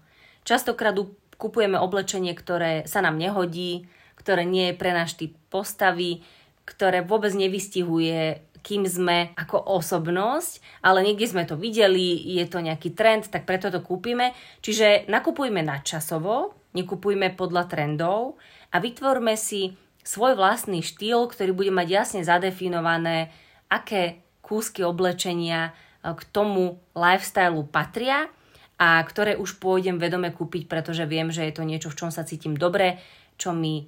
Častokrát 0.43 0.97
kupujeme 1.37 1.77
oblečenie, 1.77 2.33
ktoré 2.33 2.87
sa 2.89 3.03
nám 3.03 3.19
nehodí, 3.19 3.85
ktoré 4.15 4.47
nie 4.47 4.71
je 4.71 4.79
pre 4.79 4.91
náš 4.95 5.19
typ 5.19 5.35
postavy, 5.51 6.23
ktoré 6.63 7.03
vôbec 7.03 7.35
nevystihuje, 7.35 8.39
kým 8.63 8.87
sme 8.87 9.35
ako 9.35 9.59
osobnosť, 9.75 10.63
ale 10.79 11.03
niekde 11.03 11.27
sme 11.27 11.43
to 11.43 11.59
videli, 11.59 12.15
je 12.39 12.47
to 12.47 12.63
nejaký 12.63 12.95
trend, 12.95 13.27
tak 13.27 13.43
preto 13.43 13.67
to 13.67 13.83
kúpime. 13.83 14.31
Čiže 14.63 15.11
nakupujme 15.11 15.59
nadčasovo, 15.59 16.55
nekupujme 16.71 17.35
podľa 17.35 17.67
trendov 17.67 18.39
a 18.71 18.79
vytvorme 18.79 19.35
si 19.35 19.75
svoj 20.07 20.39
vlastný 20.39 20.79
štýl, 20.79 21.27
ktorý 21.27 21.51
bude 21.51 21.71
mať 21.75 21.87
jasne 21.91 22.21
zadefinované, 22.23 23.35
aké 23.67 24.23
kúsky 24.39 24.83
oblečenia 24.87 25.75
k 26.03 26.21
tomu 26.35 26.83
lifestylu 26.91 27.63
patria 27.71 28.27
a 28.75 28.99
ktoré 28.99 29.39
už 29.39 29.63
pôjdem 29.63 29.95
vedome 29.95 30.27
kúpiť, 30.35 30.67
pretože 30.67 31.07
viem, 31.07 31.31
že 31.31 31.47
je 31.47 31.53
to 31.55 31.63
niečo, 31.63 31.87
v 31.87 31.97
čom 32.03 32.09
sa 32.11 32.27
cítim 32.27 32.59
dobre, 32.59 32.99
čo 33.39 33.55
mi 33.55 33.79
e, 33.79 33.83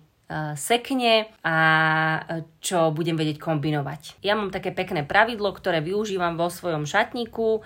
sekne 0.56 1.28
a 1.44 1.58
e, 2.24 2.48
čo 2.64 2.96
budem 2.96 3.20
vedieť 3.20 3.36
kombinovať. 3.44 4.24
Ja 4.24 4.40
mám 4.40 4.56
také 4.56 4.72
pekné 4.72 5.04
pravidlo, 5.04 5.52
ktoré 5.52 5.84
využívam 5.84 6.40
vo 6.40 6.48
svojom 6.48 6.88
šatníku. 6.88 7.60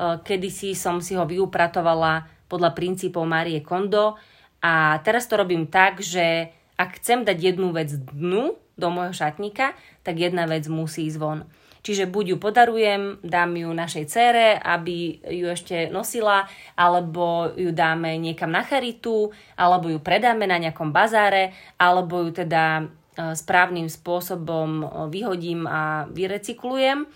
kedysi 0.00 0.72
som 0.72 1.04
si 1.04 1.12
ho 1.12 1.28
vyupratovala 1.28 2.24
podľa 2.48 2.72
princípov 2.72 3.28
Marie 3.28 3.60
Kondo 3.60 4.16
a 4.64 4.96
teraz 5.04 5.28
to 5.28 5.36
robím 5.36 5.68
tak, 5.68 6.00
že 6.00 6.56
ak 6.80 6.96
chcem 6.96 7.28
dať 7.28 7.36
jednu 7.36 7.76
vec 7.76 7.92
dnu 7.92 8.56
do 8.80 8.88
môjho 8.88 9.12
šatníka, 9.12 9.76
tak 10.00 10.16
jedna 10.16 10.48
vec 10.48 10.64
musí 10.72 11.04
ísť 11.04 11.20
von. 11.20 11.44
Čiže 11.80 12.12
buď 12.12 12.24
ju 12.32 12.36
podarujem, 12.36 13.02
dám 13.24 13.56
ju 13.56 13.72
našej 13.72 14.04
cére, 14.04 14.60
aby 14.60 15.16
ju 15.24 15.48
ešte 15.48 15.88
nosila, 15.88 16.44
alebo 16.76 17.48
ju 17.56 17.72
dáme 17.72 18.20
niekam 18.20 18.52
na 18.52 18.60
charitu, 18.60 19.32
alebo 19.56 19.88
ju 19.88 19.96
predáme 19.96 20.44
na 20.44 20.60
nejakom 20.60 20.92
bazáre, 20.92 21.56
alebo 21.80 22.20
ju 22.28 22.36
teda 22.36 22.84
e, 22.84 23.32
správnym 23.32 23.88
spôsobom 23.88 24.70
e, 24.80 24.86
vyhodím 25.08 25.64
a 25.64 26.04
vyrecyklujem. 26.12 27.08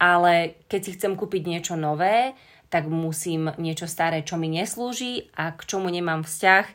Ale 0.00 0.60
keď 0.68 0.80
si 0.84 0.90
chcem 1.00 1.16
kúpiť 1.16 1.42
niečo 1.48 1.74
nové, 1.80 2.36
tak 2.68 2.86
musím 2.92 3.50
niečo 3.56 3.88
staré, 3.88 4.20
čo 4.20 4.36
mi 4.36 4.52
neslúži 4.52 5.32
a 5.34 5.56
k 5.56 5.60
čomu 5.64 5.88
nemám 5.88 6.28
vzťah 6.28 6.64
e, 6.68 6.74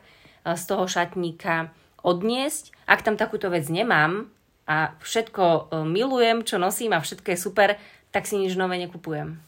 z 0.58 0.62
toho 0.66 0.90
šatníka 0.90 1.70
odniesť. 2.02 2.74
Ak 2.90 3.06
tam 3.06 3.14
takúto 3.14 3.54
vec 3.54 3.70
nemám, 3.70 4.34
a 4.66 4.98
všetko 4.98 5.44
e, 5.46 5.60
milujem, 5.86 6.42
čo 6.42 6.58
nosím 6.58 6.92
a 6.92 7.00
všetko 7.00 7.28
je 7.32 7.38
super, 7.38 7.68
tak 8.10 8.26
si 8.26 8.34
nič 8.34 8.58
nové 8.58 8.82
nekupujem. 8.82 9.38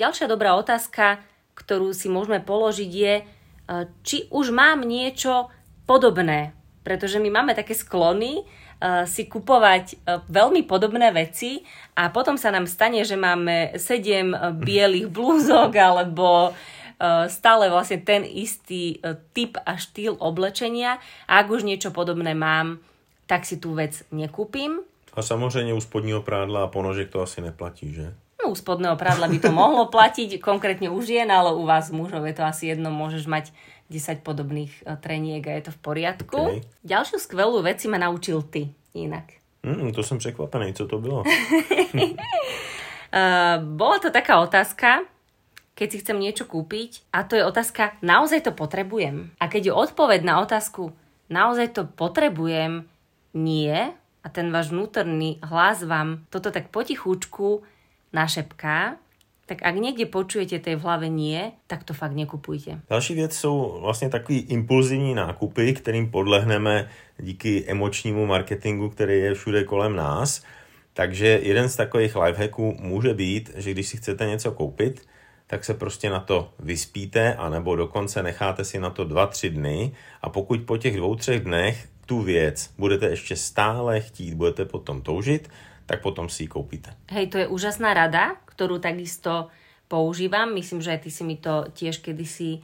Ďalšia 0.00 0.26
dobrá 0.26 0.56
otázka, 0.56 1.20
ktorú 1.52 1.92
si 1.92 2.08
môžeme 2.08 2.40
položiť 2.40 2.90
je, 2.90 3.14
e, 3.20 3.24
či 4.00 4.26
už 4.32 4.50
mám 4.50 4.80
niečo 4.82 5.52
podobné. 5.84 6.56
Pretože 6.80 7.20
my 7.20 7.28
máme 7.28 7.52
také 7.52 7.76
sklony 7.76 8.40
uh, 8.40 9.04
si 9.04 9.28
kupovať 9.28 10.00
veľmi 10.24 10.64
podobné 10.64 11.12
veci 11.12 11.60
a 11.92 12.08
potom 12.08 12.40
sa 12.40 12.48
nám 12.48 12.64
stane, 12.64 13.04
že 13.04 13.12
máme 13.12 13.76
sedem 13.76 14.32
bielých 14.56 15.12
blúzok 15.16 15.76
alebo 15.76 16.56
stále 17.28 17.70
vlastne 17.70 18.02
ten 18.02 18.24
istý 18.24 18.98
typ 19.30 19.60
a 19.62 19.76
štýl 19.78 20.16
oblečenia. 20.18 20.98
A 21.30 21.44
ak 21.44 21.52
už 21.52 21.62
niečo 21.62 21.94
podobné 21.94 22.32
mám, 22.34 22.82
tak 23.28 23.44
si 23.44 23.60
tú 23.60 23.76
vec 23.76 24.02
nekúpim. 24.08 24.80
A 25.12 25.20
samozrejme 25.20 25.76
u 25.76 25.80
spodního 25.80 26.24
prádla 26.24 26.64
a 26.64 26.72
ponožek 26.72 27.12
to 27.12 27.20
asi 27.20 27.44
neplatí, 27.44 27.92
že? 27.92 28.16
No, 28.38 28.50
u 28.50 28.54
spodného 28.54 28.96
prádla 28.96 29.28
by 29.28 29.38
to 29.38 29.50
mohlo 29.52 29.90
platiť, 29.90 30.40
konkrétne 30.40 30.88
u 30.88 31.02
žien, 31.02 31.28
ale 31.28 31.52
u 31.52 31.66
vás 31.66 31.90
mužov 31.90 32.24
je 32.24 32.34
to 32.38 32.46
asi 32.46 32.70
jedno, 32.70 32.88
môžeš 32.94 33.26
mať 33.26 33.50
10 33.90 34.22
podobných 34.22 34.72
e, 34.86 34.94
treniek 34.96 35.42
a 35.44 35.58
je 35.58 35.68
to 35.68 35.72
v 35.74 35.80
poriadku. 35.82 36.38
Okay. 36.38 36.62
Ďalšiu 36.86 37.18
skvelú 37.18 37.60
vec 37.66 37.82
si 37.82 37.90
ma 37.90 37.98
naučil 37.98 38.46
ty 38.46 38.70
inak. 38.94 39.36
Mm, 39.66 39.90
to 39.92 40.06
som 40.06 40.18
překvapený, 40.18 40.74
co 40.74 40.86
to 40.86 40.98
bylo? 40.98 41.26
uh, 41.26 41.34
bola 43.80 43.98
to 43.98 44.14
taká 44.14 44.38
otázka, 44.40 45.02
keď 45.74 45.88
si 45.90 45.98
chcem 45.98 46.18
niečo 46.18 46.46
kúpiť 46.46 47.10
a 47.10 47.26
to 47.26 47.34
je 47.34 47.42
otázka, 47.42 47.98
naozaj 48.06 48.46
to 48.46 48.52
potrebujem? 48.54 49.34
A 49.42 49.50
keď 49.50 49.66
je 49.66 49.74
odpoveď 49.74 50.20
na 50.22 50.42
otázku, 50.46 50.94
naozaj 51.26 51.74
to 51.74 51.82
potrebujem, 51.90 52.86
nie 53.38 53.94
a 54.24 54.28
ten 54.28 54.50
váš 54.50 54.74
vnútorný 54.74 55.38
hlas 55.46 55.86
vám 55.86 56.26
toto 56.28 56.50
tak 56.50 56.74
potichúčku 56.74 57.62
našepká, 58.12 58.98
tak 59.48 59.64
ak 59.64 59.74
niekde 59.80 60.04
počujete 60.04 60.60
tej 60.60 60.76
v 60.76 60.84
hlave 60.84 61.08
nie, 61.08 61.56
tak 61.64 61.80
to 61.84 61.96
fakt 61.96 62.12
nekupujte. 62.12 62.80
Další 62.90 63.14
věc 63.14 63.36
jsou 63.36 63.78
vlastně 63.80 64.08
takový 64.08 64.38
impulzivní 64.38 65.14
nákupy, 65.14 65.72
kterým 65.72 66.10
podlehneme 66.10 66.88
díky 67.18 67.64
emočnímu 67.66 68.26
marketingu, 68.26 68.88
který 68.90 69.18
je 69.18 69.34
všude 69.34 69.64
kolem 69.64 69.96
nás. 69.96 70.44
Takže 70.92 71.40
jeden 71.42 71.68
z 71.68 71.76
takových 71.76 72.16
lifehacků 72.16 72.76
může 72.80 73.14
být, 73.14 73.50
že 73.56 73.70
když 73.70 73.88
si 73.88 73.96
chcete 73.96 74.26
něco 74.26 74.52
koupit, 74.52 75.08
tak 75.46 75.64
se 75.64 75.74
prostě 75.74 76.10
na 76.10 76.20
to 76.20 76.52
vyspíte, 76.58 77.34
anebo 77.34 77.76
dokonce 77.76 78.22
necháte 78.22 78.64
si 78.64 78.80
na 78.80 78.90
to 78.90 79.04
2-3 79.04 79.48
dny 79.48 79.92
a 80.22 80.28
pokud 80.28 80.60
po 80.60 80.76
těch 80.76 80.96
dvou, 80.96 81.14
třech 81.14 81.40
dnech 81.40 81.88
tu 82.08 82.22
věc 82.22 82.72
budete 82.78 83.06
ještě 83.06 83.36
stále 83.36 84.00
chtít, 84.00 84.34
budete 84.34 84.64
potom 84.64 85.02
toužit, 85.02 85.50
tak 85.86 86.02
potom 86.02 86.28
si 86.28 86.42
ji 86.42 86.48
koupíte. 86.48 86.96
Hej, 87.12 87.26
to 87.26 87.36
je 87.38 87.46
úžasná 87.48 87.92
rada, 87.92 88.40
ktorú 88.48 88.80
takisto 88.80 89.52
používam. 89.92 90.52
Myslím, 90.56 90.80
že 90.80 90.96
aj 90.96 91.00
ty 91.04 91.10
si 91.12 91.22
mi 91.24 91.36
to 91.36 91.68
tiež 91.72 92.00
kedysi 92.00 92.50
e, 92.56 92.60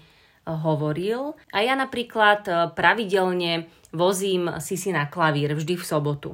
hovoril. 0.49 1.37
A 1.53 1.61
ja 1.61 1.77
napríklad 1.77 2.49
e, 2.49 2.53
pravidelne 2.73 3.69
vozím 3.93 4.49
Sisi 4.61 4.93
na 4.93 5.09
klavír 5.09 5.57
vždy 5.57 5.77
v 5.77 5.85
sobotu. 5.85 6.31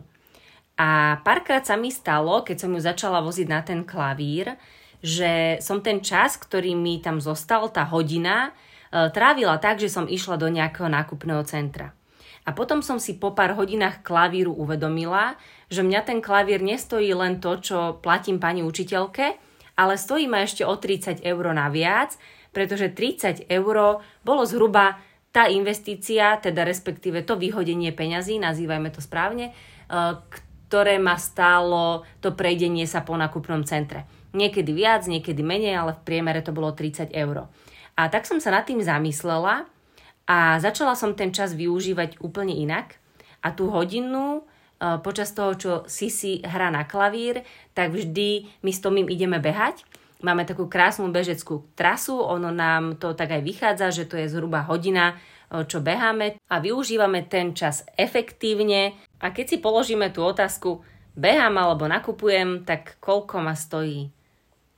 A 0.78 1.18
párkrát 1.26 1.66
sa 1.66 1.74
mi 1.74 1.94
stalo, 1.94 2.42
keď 2.42 2.56
som 2.62 2.70
ju 2.74 2.80
začala 2.82 3.22
voziť 3.22 3.46
na 3.46 3.60
ten 3.62 3.86
klavír, 3.86 4.54
že 5.02 5.62
som 5.62 5.82
ten 5.82 6.02
čas, 6.02 6.38
ktorý 6.38 6.74
mi 6.74 6.98
tam 6.98 7.22
zostal, 7.22 7.70
tá 7.70 7.86
hodina, 7.86 8.50
e, 8.90 9.10
trávila 9.14 9.58
tak, 9.62 9.78
že 9.82 9.90
som 9.90 10.10
išla 10.10 10.38
do 10.38 10.50
nejakého 10.50 10.90
nákupného 10.90 11.46
centra. 11.46 11.94
A 12.48 12.56
potom 12.56 12.80
som 12.80 12.96
si 12.96 13.20
po 13.20 13.36
pár 13.36 13.52
hodinách 13.52 14.00
klavíru 14.00 14.56
uvedomila, 14.56 15.36
že 15.68 15.84
mňa 15.84 16.00
ten 16.08 16.18
klavír 16.24 16.64
nestojí 16.64 17.12
len 17.12 17.38
to, 17.38 17.60
čo 17.60 17.78
platím 18.00 18.40
pani 18.40 18.64
učiteľke, 18.64 19.36
ale 19.76 19.94
stojí 20.00 20.24
ma 20.24 20.44
ešte 20.44 20.64
o 20.64 20.72
30 20.76 21.20
eur 21.20 21.44
naviac, 21.52 22.16
pretože 22.50 22.90
30 22.90 23.46
eur 23.46 24.02
bolo 24.24 24.42
zhruba 24.48 24.98
tá 25.30 25.46
investícia, 25.46 26.36
teda 26.42 26.66
respektíve 26.66 27.22
to 27.22 27.38
vyhodenie 27.38 27.94
peňazí, 27.94 28.42
nazývajme 28.42 28.90
to 28.90 28.98
správne, 28.98 29.50
e, 29.50 29.52
ktoré 30.66 30.98
ma 30.98 31.14
stálo 31.14 32.02
to 32.18 32.34
prejdenie 32.34 32.82
sa 32.86 33.06
po 33.06 33.14
nákupnom 33.14 33.62
centre. 33.62 34.10
Niekedy 34.34 34.70
viac, 34.74 35.06
niekedy 35.06 35.42
menej, 35.42 35.78
ale 35.78 35.94
v 35.94 36.02
priemere 36.02 36.42
to 36.42 36.50
bolo 36.50 36.74
30 36.74 37.14
eur. 37.14 37.46
A 37.94 38.06
tak 38.10 38.26
som 38.26 38.42
sa 38.42 38.50
nad 38.50 38.66
tým 38.66 38.82
zamyslela 38.82 39.70
a 40.30 40.62
začala 40.62 40.94
som 40.94 41.18
ten 41.18 41.34
čas 41.34 41.58
využívať 41.58 42.22
úplne 42.22 42.54
inak. 42.54 43.02
A 43.42 43.50
tú 43.50 43.66
hodinu 43.74 44.38
e, 44.38 44.42
počas 45.02 45.34
toho, 45.34 45.58
čo 45.58 45.72
Sisi 45.90 46.38
hrá 46.46 46.70
na 46.70 46.86
klavír, 46.86 47.42
tak 47.74 47.90
vždy 47.90 48.46
my 48.62 48.70
s 48.70 48.78
Tomým 48.78 49.10
ideme 49.10 49.42
behať. 49.42 49.82
Máme 50.22 50.46
takú 50.46 50.70
krásnu 50.70 51.10
bežeckú 51.10 51.66
trasu, 51.74 52.14
ono 52.22 52.54
nám 52.54 53.00
to 53.02 53.16
tak 53.18 53.34
aj 53.34 53.42
vychádza, 53.42 53.90
že 53.90 54.04
to 54.06 54.22
je 54.22 54.30
zhruba 54.30 54.62
hodina, 54.70 55.18
e, 55.50 55.66
čo 55.66 55.82
beháme 55.82 56.38
a 56.46 56.62
využívame 56.62 57.26
ten 57.26 57.50
čas 57.50 57.82
efektívne. 57.98 58.94
A 59.18 59.34
keď 59.34 59.46
si 59.50 59.56
položíme 59.58 60.14
tú 60.14 60.22
otázku, 60.22 60.86
behám 61.18 61.58
alebo 61.58 61.90
nakupujem, 61.90 62.62
tak 62.62 63.02
koľko 63.02 63.42
ma 63.42 63.58
stojí 63.58 64.14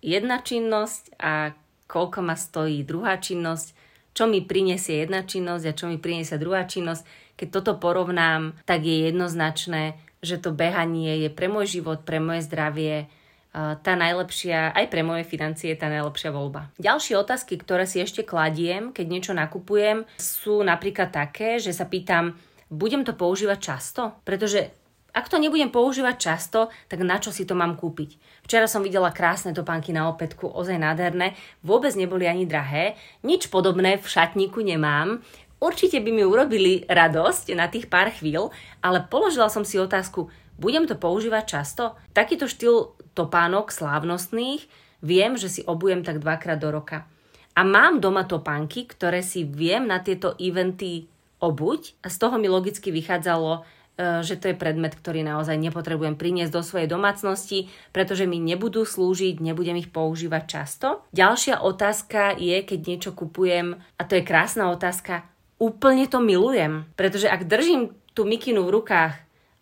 jedna 0.01 0.41
činnosť 0.41 1.21
a 1.21 1.53
koľko 1.93 2.25
ma 2.25 2.41
stojí 2.41 2.89
druhá 2.89 3.21
činnosť, 3.21 3.82
čo 4.13 4.29
mi 4.29 4.45
prinesie 4.45 5.05
jedna 5.05 5.25
činnosť 5.25 5.65
a 5.69 5.77
čo 5.77 5.89
mi 5.89 5.97
prinesie 5.97 6.37
druhá 6.41 6.69
činnosť. 6.69 7.05
Keď 7.37 7.49
toto 7.49 7.81
porovnám, 7.81 8.55
tak 8.69 8.85
je 8.85 9.09
jednoznačné, 9.09 9.97
že 10.23 10.39
to 10.39 10.55
behanie 10.55 11.27
je 11.27 11.31
pre 11.33 11.51
môj 11.51 11.81
život, 11.81 12.05
pre 12.07 12.23
moje 12.23 12.47
zdravie 12.47 13.11
tá 13.53 13.93
najlepšia, 13.93 14.73
aj 14.73 14.89
pre 14.89 15.05
moje 15.05 15.29
financie, 15.29 15.77
tá 15.77 15.93
najlepšia 15.93 16.33
voľba. 16.33 16.73
Ďalšie 16.81 17.21
otázky, 17.21 17.61
ktoré 17.61 17.85
si 17.85 18.01
ešte 18.01 18.25
kladiem, 18.25 18.97
keď 18.97 19.07
niečo 19.13 19.33
nakupujem, 19.37 20.09
sú 20.17 20.65
napríklad 20.65 21.13
také, 21.13 21.61
že 21.61 21.77
sa 21.77 21.85
pýtam, 21.85 22.33
budem 22.73 23.05
to 23.05 23.13
používať 23.13 23.59
často? 23.61 24.17
Pretože 24.25 24.73
ak 25.13 25.29
to 25.29 25.37
nebudem 25.37 25.69
používať 25.69 26.17
často, 26.17 26.73
tak 26.89 27.05
na 27.05 27.21
čo 27.21 27.29
si 27.29 27.45
to 27.45 27.53
mám 27.53 27.77
kúpiť? 27.77 28.17
Včera 28.49 28.65
som 28.65 28.81
videla 28.81 29.13
krásne 29.13 29.53
topánky 29.53 29.93
na 29.93 30.09
opätku, 30.09 30.49
ozaj 30.49 30.81
nádherné, 30.81 31.37
vôbec 31.61 31.93
neboli 31.93 32.25
ani 32.25 32.49
drahé, 32.49 32.97
nič 33.21 33.53
podobné 33.53 34.01
v 34.01 34.07
šatníku 34.09 34.65
nemám, 34.65 35.21
určite 35.61 36.01
by 36.01 36.11
mi 36.11 36.25
urobili 36.25 36.89
radosť 36.89 37.53
na 37.53 37.69
tých 37.69 37.93
pár 37.93 38.09
chvíľ, 38.09 38.49
ale 38.81 39.05
položila 39.05 39.53
som 39.53 39.69
si 39.69 39.77
otázku, 39.77 40.33
budem 40.57 40.89
to 40.89 40.97
používať 40.97 41.45
často? 41.61 41.93
Takýto 42.17 42.49
štýl 42.49 42.97
topánok 43.13 43.69
slávnostných 43.69 44.65
viem, 45.05 45.37
že 45.37 45.53
si 45.53 45.61
obujem 45.69 46.01
tak 46.01 46.25
dvakrát 46.25 46.57
do 46.57 46.73
roka. 46.73 47.05
A 47.53 47.69
mám 47.69 48.01
doma 48.01 48.25
topánky, 48.25 48.89
ktoré 48.89 49.21
si 49.21 49.45
viem 49.45 49.85
na 49.85 50.01
tieto 50.01 50.33
eventy 50.41 51.05
obuť 51.37 52.01
a 52.01 52.09
z 52.09 52.17
toho 52.17 52.41
mi 52.41 52.49
logicky 52.49 52.89
vychádzalo, 52.89 53.82
že 53.99 54.41
to 54.41 54.51
je 54.51 54.57
predmet, 54.57 54.97
ktorý 54.97 55.21
naozaj 55.21 55.61
nepotrebujem 55.61 56.17
priniesť 56.17 56.53
do 56.53 56.63
svojej 56.65 56.89
domácnosti, 56.89 57.69
pretože 57.93 58.25
mi 58.25 58.41
nebudú 58.41 58.89
slúžiť, 58.89 59.39
nebudem 59.39 59.77
ich 59.77 59.93
používať 59.93 60.43
často. 60.49 61.05
Ďalšia 61.13 61.61
otázka 61.61 62.41
je, 62.41 62.57
keď 62.65 62.81
niečo 62.89 63.11
kupujem, 63.13 63.77
a 63.79 64.03
to 64.09 64.17
je 64.17 64.25
krásna 64.25 64.73
otázka, 64.73 65.29
úplne 65.61 66.09
to 66.09 66.19
milujem. 66.25 66.89
Pretože 66.97 67.29
ak 67.29 67.47
držím 67.47 67.93
tú 68.17 68.25
mikinu 68.25 68.65
v 68.65 68.81
rukách 68.81 69.15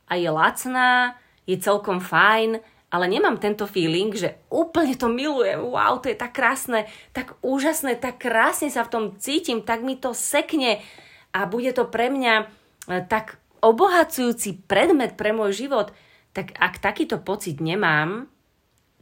a 0.07 0.13
je 0.15 0.31
lacná, 0.31 1.19
je 1.45 1.59
celkom 1.59 1.99
fajn, 1.99 2.63
ale 2.91 3.05
nemám 3.07 3.39
tento 3.39 3.71
feeling, 3.71 4.11
že 4.15 4.39
úplne 4.51 4.99
to 4.99 5.07
milujem, 5.07 5.63
wow, 5.63 6.03
to 6.03 6.11
je 6.11 6.19
tak 6.19 6.35
krásne, 6.35 6.91
tak 7.15 7.39
úžasné, 7.43 7.99
tak 7.99 8.19
krásne 8.19 8.67
sa 8.67 8.83
v 8.83 8.93
tom 8.93 9.05
cítim, 9.19 9.63
tak 9.63 9.87
mi 9.87 9.95
to 9.95 10.11
sekne 10.11 10.83
a 11.31 11.47
bude 11.47 11.71
to 11.71 11.87
pre 11.87 12.11
mňa 12.11 12.35
e, 12.91 13.07
tak 13.07 13.39
obohacujúci 13.61 14.65
predmet 14.67 15.15
pre 15.15 15.33
môj 15.33 15.55
život, 15.55 15.93
tak 16.33 16.57
ak 16.57 16.81
takýto 16.81 17.21
pocit 17.21 17.59
nemám, 17.61 18.31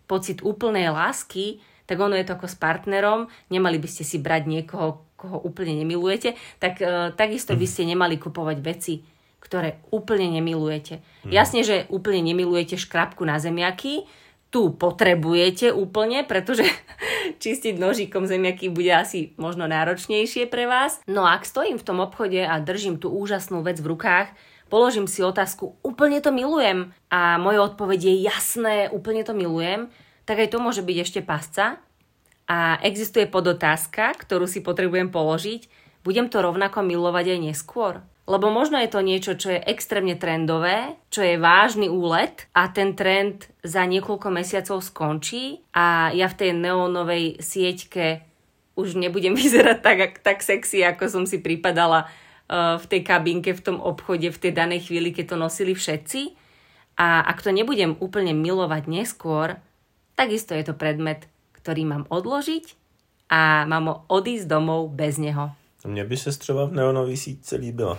pocit 0.09 0.41
úplnej 0.41 0.89
lásky, 0.91 1.61
tak 1.89 2.01
ono 2.01 2.17
je 2.17 2.25
to 2.29 2.37
ako 2.37 2.49
s 2.49 2.57
partnerom. 2.57 3.29
Nemali 3.49 3.81
by 3.81 3.89
ste 3.89 4.05
si 4.05 4.21
brať 4.21 4.45
niekoho, 4.49 5.09
koho 5.17 5.41
úplne 5.41 5.77
nemilujete, 5.77 6.37
tak 6.61 6.81
uh, 6.81 7.11
takisto 7.17 7.57
by 7.57 7.67
ste 7.69 7.89
nemali 7.89 8.21
kupovať 8.21 8.59
veci, 8.61 9.05
ktoré 9.41 9.81
úplne 9.89 10.29
nemilujete. 10.29 11.01
Mm. 11.25 11.33
Jasne, 11.33 11.61
že 11.65 11.89
úplne 11.89 12.21
nemilujete 12.23 12.77
škrabku 12.77 13.25
na 13.25 13.41
zemiaky, 13.41 14.05
tu 14.49 14.73
potrebujete 14.73 15.77
úplne, 15.77 16.25
pretože 16.25 16.65
čistiť 17.43 17.77
nožikom 17.77 18.25
zemiaky 18.25 18.73
bude 18.73 18.93
asi 18.93 19.37
možno 19.37 19.69
náročnejšie 19.69 20.49
pre 20.49 20.65
vás. 20.65 21.01
No 21.05 21.29
a 21.29 21.37
ak 21.37 21.45
stojím 21.45 21.77
v 21.77 21.87
tom 21.87 22.01
obchode 22.01 22.41
a 22.41 22.57
držím 22.61 22.97
tú 22.97 23.13
úžasnú 23.13 23.61
vec 23.61 23.77
v 23.81 23.93
rukách, 23.93 24.33
položím 24.69 25.09
si 25.09 25.25
otázku, 25.25 25.77
úplne 25.83 26.21
to 26.21 26.31
milujem 26.31 26.93
a 27.09 27.41
moja 27.41 27.65
odpoveď 27.65 28.01
je 28.13 28.15
jasné, 28.29 28.77
úplne 28.93 29.25
to 29.25 29.33
milujem, 29.33 29.89
tak 30.29 30.45
aj 30.45 30.53
to 30.53 30.61
môže 30.61 30.85
byť 30.85 30.97
ešte 31.01 31.21
pasca. 31.25 31.81
A 32.49 32.81
existuje 32.81 33.29
podotázka, 33.29 34.17
ktorú 34.17 34.49
si 34.49 34.65
potrebujem 34.65 35.13
položiť, 35.13 35.69
budem 36.01 36.33
to 36.33 36.41
rovnako 36.41 36.81
milovať 36.81 37.37
aj 37.37 37.41
neskôr? 37.45 37.95
Lebo 38.29 38.53
možno 38.53 38.77
je 38.77 38.93
to 38.93 39.01
niečo, 39.01 39.41
čo 39.41 39.57
je 39.57 39.65
extrémne 39.65 40.13
trendové, 40.13 41.01
čo 41.09 41.25
je 41.25 41.41
vážny 41.41 41.89
úlet 41.89 42.45
a 42.53 42.69
ten 42.69 42.93
trend 42.93 43.49
za 43.65 43.89
niekoľko 43.89 44.29
mesiacov 44.29 44.85
skončí 44.85 45.65
a 45.73 46.13
ja 46.13 46.29
v 46.29 46.37
tej 46.37 46.51
neónovej 46.53 47.41
sieťke 47.41 48.29
už 48.77 49.01
nebudem 49.01 49.33
vyzerať 49.41 49.79
tak, 49.81 49.99
tak 50.21 50.45
sexy, 50.45 50.85
ako 50.85 51.09
som 51.09 51.25
si 51.25 51.41
pripadala 51.41 52.13
v 52.49 52.85
tej 52.89 53.01
kabinke, 53.05 53.53
v 53.53 53.61
tom 53.61 53.79
obchode, 53.79 54.33
v 54.33 54.41
tej 54.41 54.53
danej 54.57 54.89
chvíli, 54.89 55.13
keď 55.13 55.35
to 55.35 55.37
nosili 55.37 55.77
všetci. 55.77 56.33
A 56.99 57.23
ak 57.23 57.45
to 57.45 57.53
nebudem 57.55 57.95
úplne 58.01 58.35
milovať 58.35 58.91
neskôr, 58.91 59.61
takisto 60.19 60.57
je 60.57 60.67
to 60.67 60.75
predmet, 60.75 61.31
ktorý 61.55 61.87
mám 61.87 62.05
odložiť 62.11 62.75
a 63.31 63.69
mám 63.69 64.09
odísť 64.09 64.49
domov 64.49 64.91
bez 64.91 65.21
neho. 65.21 65.53
Mne 65.87 66.03
by 66.03 66.17
sa 66.19 66.35
třeba 66.35 66.67
v 66.67 66.75
neonový 66.75 67.15
síťce 67.15 67.55
líbila. 67.55 67.95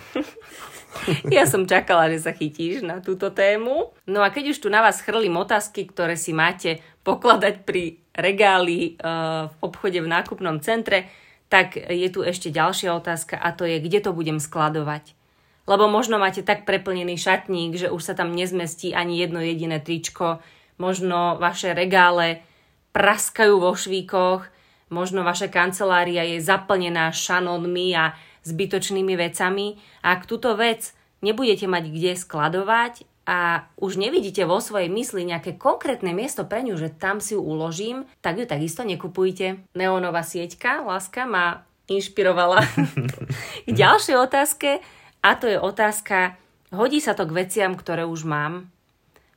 ja 1.35 1.47
som 1.47 1.63
čakala, 1.63 2.12
že 2.12 2.27
sa 2.27 2.35
chytíš 2.35 2.83
na 2.83 2.99
túto 2.99 3.31
tému. 3.31 3.95
No 4.03 4.19
a 4.19 4.33
keď 4.33 4.51
už 4.51 4.59
tu 4.59 4.67
na 4.67 4.83
vás 4.83 4.99
chrlím 4.99 5.39
otázky, 5.39 5.88
ktoré 5.88 6.19
si 6.19 6.35
máte 6.35 6.83
pokladať 7.07 7.63
pri 7.63 8.03
regáli 8.12 8.99
uh, 8.99 9.47
v 9.47 9.55
obchode 9.63 9.95
v 9.95 10.12
nákupnom 10.12 10.59
centre, 10.59 11.07
tak 11.49 11.75
je 11.75 12.07
tu 12.13 12.21
ešte 12.21 12.53
ďalšia 12.53 12.93
otázka 12.93 13.35
a 13.35 13.49
to 13.51 13.65
je, 13.65 13.81
kde 13.81 14.05
to 14.05 14.13
budem 14.13 14.38
skladovať. 14.38 15.17
Lebo 15.65 15.89
možno 15.89 16.21
máte 16.21 16.45
tak 16.45 16.65
preplnený 16.65 17.17
šatník, 17.17 17.77
že 17.77 17.93
už 17.93 18.01
sa 18.01 18.13
tam 18.13 18.33
nezmestí 18.33 18.93
ani 18.93 19.21
jedno 19.21 19.41
jediné 19.41 19.81
tričko, 19.81 20.41
možno 20.77 21.38
vaše 21.41 21.73
regále 21.73 22.45
praskajú 22.93 23.62
vo 23.62 23.73
švíkoch, 23.73 24.49
možno 24.93 25.21
vaša 25.21 25.49
kancelária 25.49 26.25
je 26.25 26.41
zaplnená 26.41 27.13
šanonmi 27.13 27.93
a 27.93 28.17
zbytočnými 28.45 29.13
vecami. 29.13 29.77
A 30.05 30.17
ak 30.17 30.25
túto 30.25 30.53
vec 30.57 30.93
nebudete 31.21 31.69
mať 31.69 31.93
kde 31.93 32.17
skladovať 32.17 33.09
a 33.30 33.70
už 33.78 34.02
nevidíte 34.02 34.42
vo 34.50 34.58
svojej 34.58 34.89
mysli 34.89 35.22
nejaké 35.22 35.54
konkrétne 35.54 36.18
miesto 36.18 36.50
pre 36.50 36.65
ňu, 36.65 36.82
že 36.82 36.89
tam 36.89 37.22
si 37.22 37.38
ju 37.38 37.42
uložím, 37.46 38.10
tak 38.26 38.42
ju 38.42 38.50
takisto 38.50 38.82
nekupujte. 38.82 39.62
Neonová 39.78 40.26
sieťka, 40.26 40.82
láska, 40.82 41.30
ma 41.30 41.62
inšpirovala 41.86 42.65
k 43.68 43.70
ďalšej 43.70 44.18
otázke 44.18 44.82
a 45.22 45.30
to 45.38 45.46
je 45.46 45.62
otázka, 45.62 46.42
hodí 46.74 46.98
sa 46.98 47.13
to 47.13 47.30
k 47.30 47.46
veciam, 47.46 47.78
ktoré 47.78 48.02
už 48.10 48.26
mám? 48.26 48.74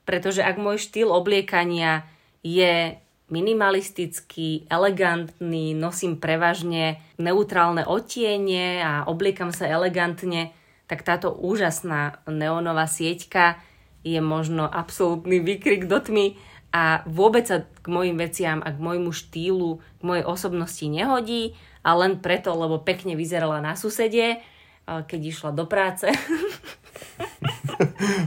Pretože 0.08 0.40
ak 0.40 0.56
môj 0.56 0.80
štýl 0.80 1.12
obliekania 1.12 2.08
je 2.40 2.96
minimalistický, 3.28 4.72
elegantný, 4.72 5.76
nosím 5.76 6.16
prevažne 6.16 6.96
neutrálne 7.20 7.84
otiene 7.84 8.80
a 8.80 8.92
obliekam 9.04 9.52
sa 9.52 9.68
elegantne, 9.68 10.56
tak 10.88 11.04
táto 11.04 11.32
úžasná 11.32 12.24
neonová 12.28 12.88
sieťka 12.88 13.71
je 14.02 14.20
možno 14.20 14.66
absolútny 14.66 15.38
výkrik 15.42 15.86
do 15.86 15.98
tmy 15.98 16.38
a 16.72 17.04
vôbec 17.06 17.46
sa 17.46 17.64
k 17.64 17.86
mojim 17.86 18.16
veciam 18.16 18.58
a 18.64 18.72
k 18.72 18.78
môjmu 18.80 19.12
štýlu, 19.12 19.78
k 19.78 20.02
mojej 20.02 20.24
osobnosti 20.24 20.86
nehodí 20.88 21.54
a 21.84 21.94
len 21.98 22.18
preto, 22.18 22.54
lebo 22.54 22.80
pekne 22.82 23.14
vyzerala 23.18 23.60
na 23.60 23.76
susede, 23.76 24.40
keď 24.86 25.20
išla 25.20 25.50
do 25.54 25.66
práce. 25.68 26.08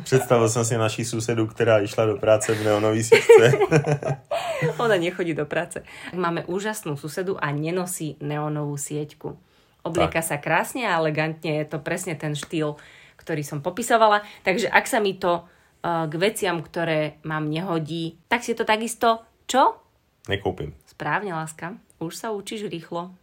Představil 0.03 0.49
jsem 0.49 0.65
si 0.65 0.77
naší 0.77 1.05
susedu, 1.05 1.47
která 1.47 1.79
išla 1.79 2.05
do 2.05 2.17
práce 2.17 2.55
v 2.55 2.63
neonový 2.63 3.03
sítce. 3.03 3.51
Ona 4.77 4.95
nechodí 4.95 5.33
do 5.33 5.45
práce. 5.45 5.83
Máme 6.15 6.45
úžasnú 6.45 6.97
susedu 6.97 7.37
a 7.39 7.51
nenosí 7.51 8.15
neonovú 8.21 8.77
sieťku. 8.77 9.37
Oblieka 9.83 10.23
tak. 10.23 10.27
sa 10.27 10.37
krásne 10.41 10.87
a 10.87 10.97
elegantne, 10.97 11.61
je 11.61 11.65
to 11.69 11.77
presne 11.77 12.15
ten 12.17 12.33
štýl, 12.33 12.75
ktorý 13.21 13.43
som 13.45 13.61
popisovala. 13.61 14.25
Takže 14.41 14.71
ak 14.71 14.85
sa 14.87 14.97
mi 14.97 15.13
to 15.13 15.45
k 15.85 16.13
veciam, 16.17 16.65
ktoré 16.65 17.21
mám, 17.21 17.45
nehodí, 17.45 18.17
tak 18.25 18.41
si 18.41 18.57
to 18.57 18.65
takisto, 18.65 19.21
čo? 19.45 19.77
Nekúpim. 20.25 20.73
Správne, 20.89 21.37
láska. 21.37 21.77
Už 22.01 22.17
sa 22.17 22.33
učíš 22.33 22.65
rýchlo. 22.65 23.13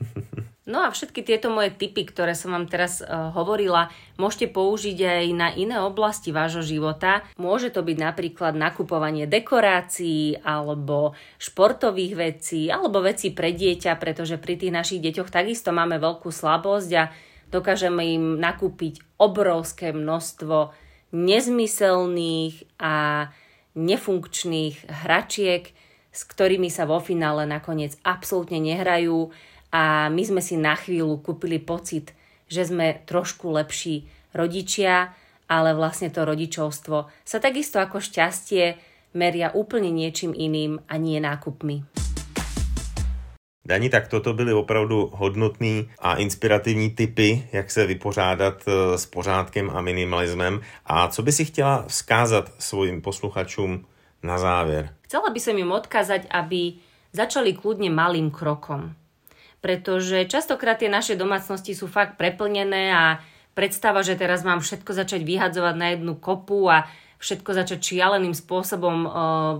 No 0.70 0.86
a 0.86 0.94
všetky 0.94 1.26
tieto 1.26 1.50
moje 1.50 1.74
tipy, 1.74 2.06
ktoré 2.06 2.38
som 2.38 2.54
vám 2.54 2.70
teraz 2.70 3.02
uh, 3.02 3.34
hovorila, 3.34 3.90
môžete 4.22 4.54
použiť 4.54 4.98
aj 5.02 5.26
na 5.34 5.50
iné 5.50 5.82
oblasti 5.82 6.30
vášho 6.30 6.62
života. 6.62 7.26
Môže 7.34 7.74
to 7.74 7.82
byť 7.82 7.98
napríklad 7.98 8.54
nakupovanie 8.54 9.26
dekorácií 9.26 10.38
alebo 10.46 11.18
športových 11.42 12.14
vecí 12.14 12.70
alebo 12.70 13.02
vecí 13.02 13.34
pre 13.34 13.50
dieťa, 13.50 13.98
pretože 13.98 14.38
pri 14.38 14.62
tých 14.62 14.70
našich 14.70 15.02
deťoch 15.02 15.34
takisto 15.34 15.74
máme 15.74 15.98
veľkú 15.98 16.30
slabosť 16.30 16.90
a 16.94 17.10
dokážeme 17.50 18.06
im 18.14 18.24
nakúpiť 18.38 19.18
obrovské 19.18 19.90
množstvo 19.90 20.70
nezmyselných 21.10 22.78
a 22.78 23.26
nefunkčných 23.74 25.06
hračiek, 25.06 25.70
s 26.10 26.20
ktorými 26.26 26.66
sa 26.70 26.90
vo 26.90 26.98
finále 26.98 27.46
nakoniec 27.46 27.94
absolútne 28.02 28.58
nehrajú 28.58 29.30
a 29.70 30.10
my 30.10 30.22
sme 30.26 30.42
si 30.42 30.58
na 30.58 30.74
chvíľu 30.74 31.22
kúpili 31.22 31.62
pocit, 31.62 32.10
že 32.50 32.66
sme 32.66 32.98
trošku 33.06 33.46
lepší 33.54 34.10
rodičia, 34.34 35.14
ale 35.46 35.74
vlastne 35.74 36.10
to 36.10 36.26
rodičovstvo 36.26 37.10
sa 37.22 37.38
takisto 37.38 37.78
ako 37.78 38.02
šťastie 38.02 38.78
meria 39.14 39.50
úplne 39.54 39.90
niečím 39.90 40.34
iným 40.34 40.82
a 40.86 40.94
nie 40.98 41.18
nákupmi. 41.22 42.09
Dani, 43.70 43.86
tak 43.86 44.10
toto 44.10 44.34
byly 44.34 44.52
opravdu 44.52 45.14
hodnotný 45.14 45.90
a 46.02 46.18
inspirativní 46.18 46.90
typy, 46.90 47.46
jak 47.52 47.70
se 47.70 47.86
vypořádat 47.86 48.66
eh, 48.66 48.98
s 48.98 49.06
pořádkem 49.06 49.70
a 49.70 49.80
minimalismem. 49.80 50.60
A 50.86 51.08
co 51.08 51.22
by 51.22 51.32
si 51.32 51.44
chtěla 51.44 51.84
vzkázat 51.86 52.50
svojim 52.58 53.02
posluchačům 53.02 53.86
na 54.22 54.38
závěr? 54.38 54.90
Chcela 55.06 55.30
by 55.30 55.40
som 55.40 55.58
im 55.58 55.70
odkázať, 55.70 56.26
aby 56.30 56.82
začali 57.14 57.54
kľudne 57.54 57.90
malým 57.90 58.30
krokom 58.30 58.94
pretože 59.60 60.24
častokrát 60.24 60.80
tie 60.80 60.88
naše 60.88 61.14
domácnosti 61.20 61.76
sú 61.76 61.84
fakt 61.86 62.16
preplnené 62.16 62.90
a 62.90 63.20
predstava, 63.52 64.00
že 64.00 64.16
teraz 64.16 64.40
mám 64.40 64.64
všetko 64.64 64.96
začať 64.96 65.20
vyhadzovať 65.20 65.74
na 65.76 65.86
jednu 65.92 66.16
kopu 66.16 66.64
a 66.72 66.88
všetko 67.20 67.50
začať 67.52 67.78
šialeným 67.78 68.32
spôsobom 68.32 68.96
e, 69.04 69.08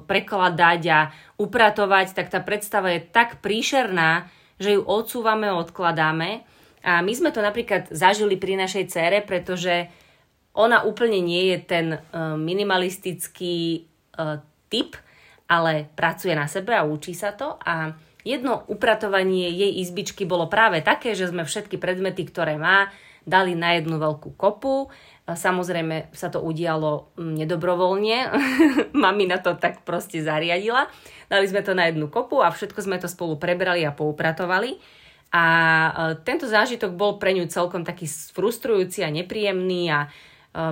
prekladať 0.09 0.83
a 0.89 1.01
upratovať, 1.37 2.17
tak 2.17 2.33
tá 2.33 2.41
predstava 2.41 2.97
je 2.97 3.05
tak 3.05 3.45
príšerná, 3.45 4.27
že 4.57 4.77
ju 4.77 4.83
odsúvame, 4.83 5.53
odkladáme. 5.53 6.43
A 6.81 7.05
my 7.05 7.13
sme 7.13 7.29
to 7.31 7.45
napríklad 7.45 7.93
zažili 7.93 8.41
pri 8.41 8.57
našej 8.57 8.89
cére, 8.89 9.21
pretože 9.21 9.93
ona 10.57 10.83
úplne 10.83 11.21
nie 11.21 11.53
je 11.53 11.59
ten 11.61 11.87
e, 11.95 11.99
minimalistický 12.41 13.57
e, 13.77 13.81
typ, 14.73 14.97
ale 15.45 15.93
pracuje 15.93 16.33
na 16.33 16.49
sebe 16.49 16.73
a 16.73 16.89
učí 16.89 17.13
sa 17.13 17.37
to 17.37 17.61
a 17.61 17.93
Jedno 18.21 18.69
upratovanie 18.69 19.49
jej 19.49 19.81
izbičky 19.81 20.29
bolo 20.29 20.45
práve 20.45 20.85
také, 20.85 21.17
že 21.17 21.33
sme 21.33 21.49
všetky 21.49 21.81
predmety, 21.81 22.29
ktoré 22.29 22.61
má, 22.61 22.93
dali 23.25 23.57
na 23.57 23.77
jednu 23.77 23.97
veľkú 23.97 24.37
kopu. 24.37 24.93
Samozrejme 25.37 26.11
sa 26.17 26.33
to 26.33 26.41
udialo 26.41 27.15
mm, 27.15 27.35
nedobrovoľne. 27.45 28.19
Mami 29.05 29.25
na 29.29 29.39
to 29.39 29.55
tak 29.59 29.85
proste 29.85 30.25
zariadila. 30.25 30.89
Dali 31.31 31.47
sme 31.47 31.61
to 31.63 31.77
na 31.77 31.91
jednu 31.91 32.11
kopu 32.11 32.41
a 32.43 32.51
všetko 32.51 32.81
sme 32.83 32.97
to 32.99 33.07
spolu 33.07 33.37
prebrali 33.37 33.85
a 33.85 33.95
poupratovali. 33.95 34.81
A 35.31 35.45
e, 35.47 35.91
tento 36.27 36.51
zážitok 36.51 36.97
bol 36.97 37.23
pre 37.23 37.37
ňu 37.37 37.47
celkom 37.47 37.87
taký 37.87 38.11
frustrujúci 38.11 39.07
a 39.07 39.15
nepríjemný 39.15 39.93
a 39.95 40.01
e, 40.07 40.09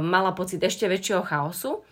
mala 0.03 0.35
pocit 0.35 0.59
ešte 0.59 0.91
väčšieho 0.91 1.23
chaosu. 1.23 1.87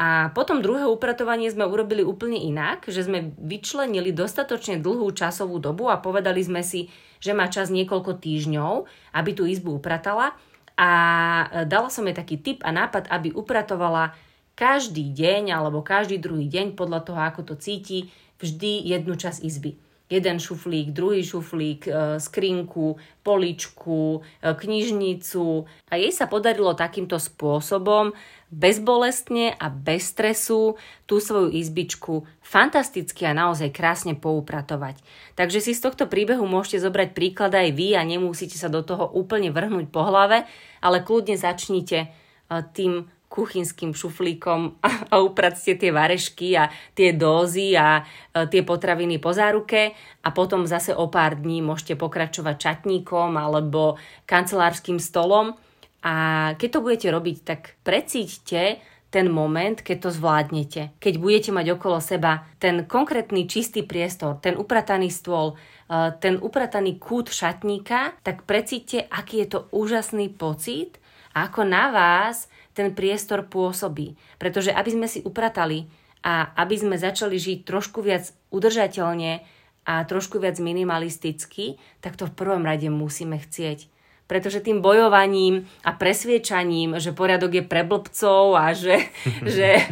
A 0.00 0.32
potom 0.32 0.64
druhé 0.64 0.88
upratovanie 0.88 1.52
sme 1.52 1.68
urobili 1.68 2.00
úplne 2.00 2.40
inak, 2.40 2.88
že 2.88 3.04
sme 3.04 3.36
vyčlenili 3.36 4.16
dostatočne 4.16 4.80
dlhú 4.80 5.12
časovú 5.12 5.60
dobu 5.60 5.92
a 5.92 6.00
povedali 6.00 6.40
sme 6.40 6.64
si, 6.64 6.88
že 7.20 7.36
má 7.36 7.52
čas 7.52 7.68
niekoľko 7.68 8.16
týždňov, 8.16 8.88
aby 9.12 9.30
tú 9.36 9.44
izbu 9.44 9.76
upratala 9.76 10.40
a 10.80 10.90
dala 11.68 11.92
som 11.92 12.08
jej 12.08 12.16
taký 12.16 12.40
tip 12.40 12.64
a 12.64 12.72
nápad, 12.72 13.12
aby 13.12 13.36
upratovala 13.36 14.16
každý 14.56 15.12
deň 15.12 15.52
alebo 15.52 15.84
každý 15.84 16.16
druhý 16.16 16.48
deň 16.48 16.72
podľa 16.72 17.04
toho, 17.04 17.20
ako 17.20 17.52
to 17.52 17.54
cíti, 17.60 18.08
vždy 18.40 18.88
jednu 18.88 19.12
časť 19.12 19.44
izby 19.44 19.89
jeden 20.10 20.42
šuflík, 20.42 20.90
druhý 20.90 21.22
šuflík, 21.22 21.86
e, 21.86 22.18
skrinku, 22.18 22.98
poličku, 23.22 24.20
e, 24.42 24.54
knižnicu. 24.58 25.64
A 25.86 25.94
jej 25.94 26.10
sa 26.10 26.26
podarilo 26.26 26.74
takýmto 26.74 27.16
spôsobom 27.22 28.10
bezbolestne 28.50 29.54
a 29.54 29.70
bez 29.70 30.10
stresu 30.10 30.74
tú 31.06 31.22
svoju 31.22 31.54
izbičku 31.54 32.26
fantasticky 32.42 33.22
a 33.22 33.38
naozaj 33.38 33.70
krásne 33.70 34.18
poupratovať. 34.18 34.98
Takže 35.38 35.62
si 35.62 35.70
z 35.70 35.86
tohto 35.86 36.10
príbehu 36.10 36.42
môžete 36.50 36.82
zobrať 36.82 37.14
príklad 37.14 37.54
aj 37.54 37.70
vy 37.70 37.94
a 37.94 38.02
nemusíte 38.02 38.58
sa 38.58 38.66
do 38.66 38.82
toho 38.82 39.06
úplne 39.14 39.54
vrhnúť 39.54 39.86
po 39.94 40.02
hlave, 40.02 40.50
ale 40.82 41.06
kľudne 41.06 41.38
začnite 41.38 41.98
e, 42.02 42.08
tým 42.74 43.06
kuchynským 43.30 43.94
šuflíkom 43.94 44.82
a, 44.82 45.22
upracte 45.22 45.78
tie 45.78 45.94
varešky 45.94 46.58
a 46.58 46.66
tie 46.98 47.14
dózy 47.14 47.78
a, 47.78 48.02
a 48.02 48.50
tie 48.50 48.66
potraviny 48.66 49.22
po 49.22 49.30
záruke 49.30 49.94
a 50.26 50.28
potom 50.34 50.66
zase 50.66 50.90
o 50.90 51.06
pár 51.06 51.38
dní 51.38 51.62
môžete 51.62 51.94
pokračovať 51.94 52.56
čatníkom 52.58 53.38
alebo 53.38 53.94
kancelárským 54.26 54.98
stolom 54.98 55.54
a 56.02 56.14
keď 56.58 56.68
to 56.74 56.84
budete 56.84 57.08
robiť, 57.12 57.36
tak 57.46 57.60
precíťte 57.86 58.82
ten 59.10 59.26
moment, 59.26 59.74
keď 59.82 60.06
to 60.06 60.10
zvládnete. 60.14 60.82
Keď 61.02 61.14
budete 61.18 61.50
mať 61.50 61.66
okolo 61.74 61.98
seba 61.98 62.46
ten 62.62 62.86
konkrétny 62.86 63.50
čistý 63.50 63.82
priestor, 63.82 64.38
ten 64.38 64.54
uprataný 64.54 65.10
stôl, 65.10 65.58
ten 66.22 66.38
uprataný 66.38 67.02
kút 67.02 67.34
šatníka, 67.34 68.14
tak 68.22 68.46
precíťte, 68.46 69.10
aký 69.10 69.42
je 69.44 69.48
to 69.50 69.60
úžasný 69.74 70.30
pocit 70.30 71.02
a 71.34 71.50
ako 71.50 71.66
na 71.66 71.90
vás 71.90 72.46
ten 72.72 72.94
priestor 72.94 73.46
pôsobí. 73.46 74.16
Pretože 74.36 74.74
aby 74.74 74.90
sme 74.90 75.06
si 75.10 75.20
upratali 75.22 75.90
a 76.20 76.52
aby 76.60 76.76
sme 76.76 76.96
začali 77.00 77.36
žiť 77.40 77.58
trošku 77.64 78.04
viac 78.04 78.30
udržateľne 78.52 79.42
a 79.88 80.04
trošku 80.04 80.38
viac 80.38 80.60
minimalisticky, 80.60 81.80
tak 82.04 82.20
to 82.20 82.28
v 82.28 82.36
prvom 82.36 82.62
rade 82.62 82.86
musíme 82.92 83.40
chcieť. 83.40 83.88
Pretože 84.30 84.62
tým 84.62 84.78
bojovaním 84.78 85.66
a 85.82 85.90
presviečaním, 85.90 87.02
že 87.02 87.10
poriadok 87.10 87.50
je 87.58 87.64
pre 87.66 87.82
blbcov 87.82 88.54
a 88.54 88.70
že, 88.76 89.10
že 89.58 89.82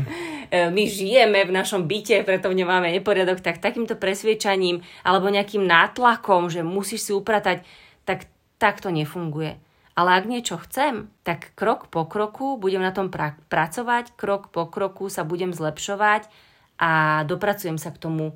e, 0.53 0.71
my 0.71 0.85
žijeme 0.87 1.43
v 1.43 1.57
našom 1.57 1.91
byte, 1.91 2.23
preto 2.23 2.47
v 2.53 2.63
ňom 2.63 2.69
máme 2.71 2.95
neporiadok, 2.95 3.43
tak 3.43 3.59
takýmto 3.59 3.99
presviečaním 3.99 4.87
alebo 5.03 5.27
nejakým 5.27 5.67
nátlakom, 5.67 6.53
že 6.53 6.63
musíš 6.63 7.11
si 7.11 7.13
upratať, 7.17 7.67
tak 8.07 8.31
tak 8.59 8.83
to 8.83 8.91
nefunguje. 8.91 9.57
Ale 9.99 10.15
ak 10.15 10.31
niečo 10.31 10.63
chcem, 10.63 11.11
tak 11.27 11.51
krok 11.59 11.91
po 11.91 12.07
kroku 12.07 12.55
budem 12.55 12.79
na 12.79 12.95
tom 12.95 13.11
pra- 13.11 13.35
pracovať, 13.51 14.15
krok 14.15 14.55
po 14.55 14.71
kroku 14.71 15.11
sa 15.11 15.27
budem 15.27 15.51
zlepšovať 15.51 16.31
a 16.79 17.27
dopracujem 17.27 17.83
sa 17.83 17.91
k 17.91 17.99
tomu 17.99 18.31
e, 18.31 18.35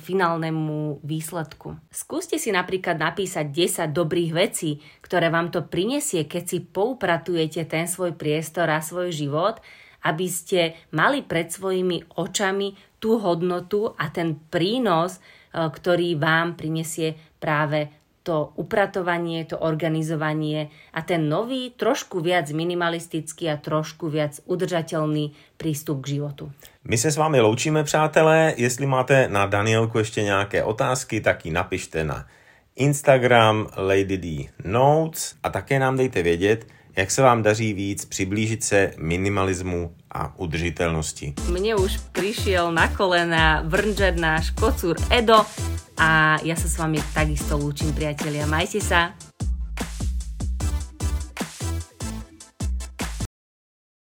finálnemu 0.00 1.04
výsledku. 1.04 1.76
Skúste 1.92 2.40
si 2.40 2.48
napríklad 2.48 2.96
napísať 2.96 3.52
10 3.52 3.92
dobrých 3.92 4.32
vecí, 4.32 4.80
ktoré 5.04 5.28
vám 5.28 5.52
to 5.52 5.68
prinesie, 5.68 6.24
keď 6.24 6.44
si 6.48 6.58
poupratujete 6.64 7.68
ten 7.68 7.84
svoj 7.84 8.16
priestor 8.16 8.72
a 8.72 8.80
svoj 8.80 9.12
život, 9.12 9.60
aby 10.08 10.24
ste 10.24 10.72
mali 10.88 11.20
pred 11.20 11.52
svojimi 11.52 12.16
očami 12.16 12.96
tú 12.96 13.20
hodnotu 13.20 13.92
a 13.92 14.08
ten 14.08 14.40
prínos, 14.48 15.20
e, 15.20 15.68
ktorý 15.68 16.16
vám 16.16 16.56
prinesie 16.56 17.20
práve 17.36 17.92
to 18.24 18.56
upratovanie, 18.56 19.44
to 19.44 19.60
organizovanie 19.60 20.72
a 20.96 21.04
ten 21.04 21.28
nový, 21.28 21.76
trošku 21.76 22.24
viac 22.24 22.48
minimalistický 22.50 23.52
a 23.52 23.60
trošku 23.60 24.08
viac 24.08 24.40
udržateľný 24.48 25.36
prístup 25.60 26.00
k 26.02 26.16
životu. 26.18 26.48
My 26.88 26.98
se 26.98 27.12
s 27.12 27.16
vámi 27.16 27.40
loučíme, 27.40 27.84
přátelé. 27.84 28.54
Jestli 28.56 28.86
máte 28.86 29.28
na 29.28 29.46
Danielku 29.46 29.98
ještě 29.98 30.22
nějaké 30.22 30.64
otázky, 30.64 31.20
tak 31.20 31.46
ji 31.46 31.52
napište 31.52 32.04
na 32.04 32.26
Instagram 32.76 33.68
Lady 33.76 34.18
D 34.18 34.48
Notes 34.64 35.34
a 35.42 35.50
také 35.50 35.78
nám 35.78 35.96
dejte 35.96 36.22
vědět, 36.22 36.66
jak 36.96 37.10
se 37.10 37.22
vám 37.22 37.42
daří 37.42 37.72
víc 37.72 38.04
přiblížit 38.04 38.64
se 38.64 38.90
minimalismu 38.98 39.94
a 40.14 40.30
udržitelnosti. 40.38 41.34
Mne 41.50 41.74
už 41.74 41.98
prišiel 42.14 42.70
na 42.70 42.86
kolena 42.86 43.66
vrnžet 43.66 44.14
náš 44.14 44.54
kocúr 44.54 44.94
Edo 45.10 45.42
a 45.98 46.38
ja 46.46 46.54
sa 46.54 46.70
s 46.70 46.78
vami 46.78 47.02
takisto 47.10 47.58
lúčim, 47.58 47.90
priatelia. 47.90 48.46
Majte 48.46 48.78
sa. 48.78 49.33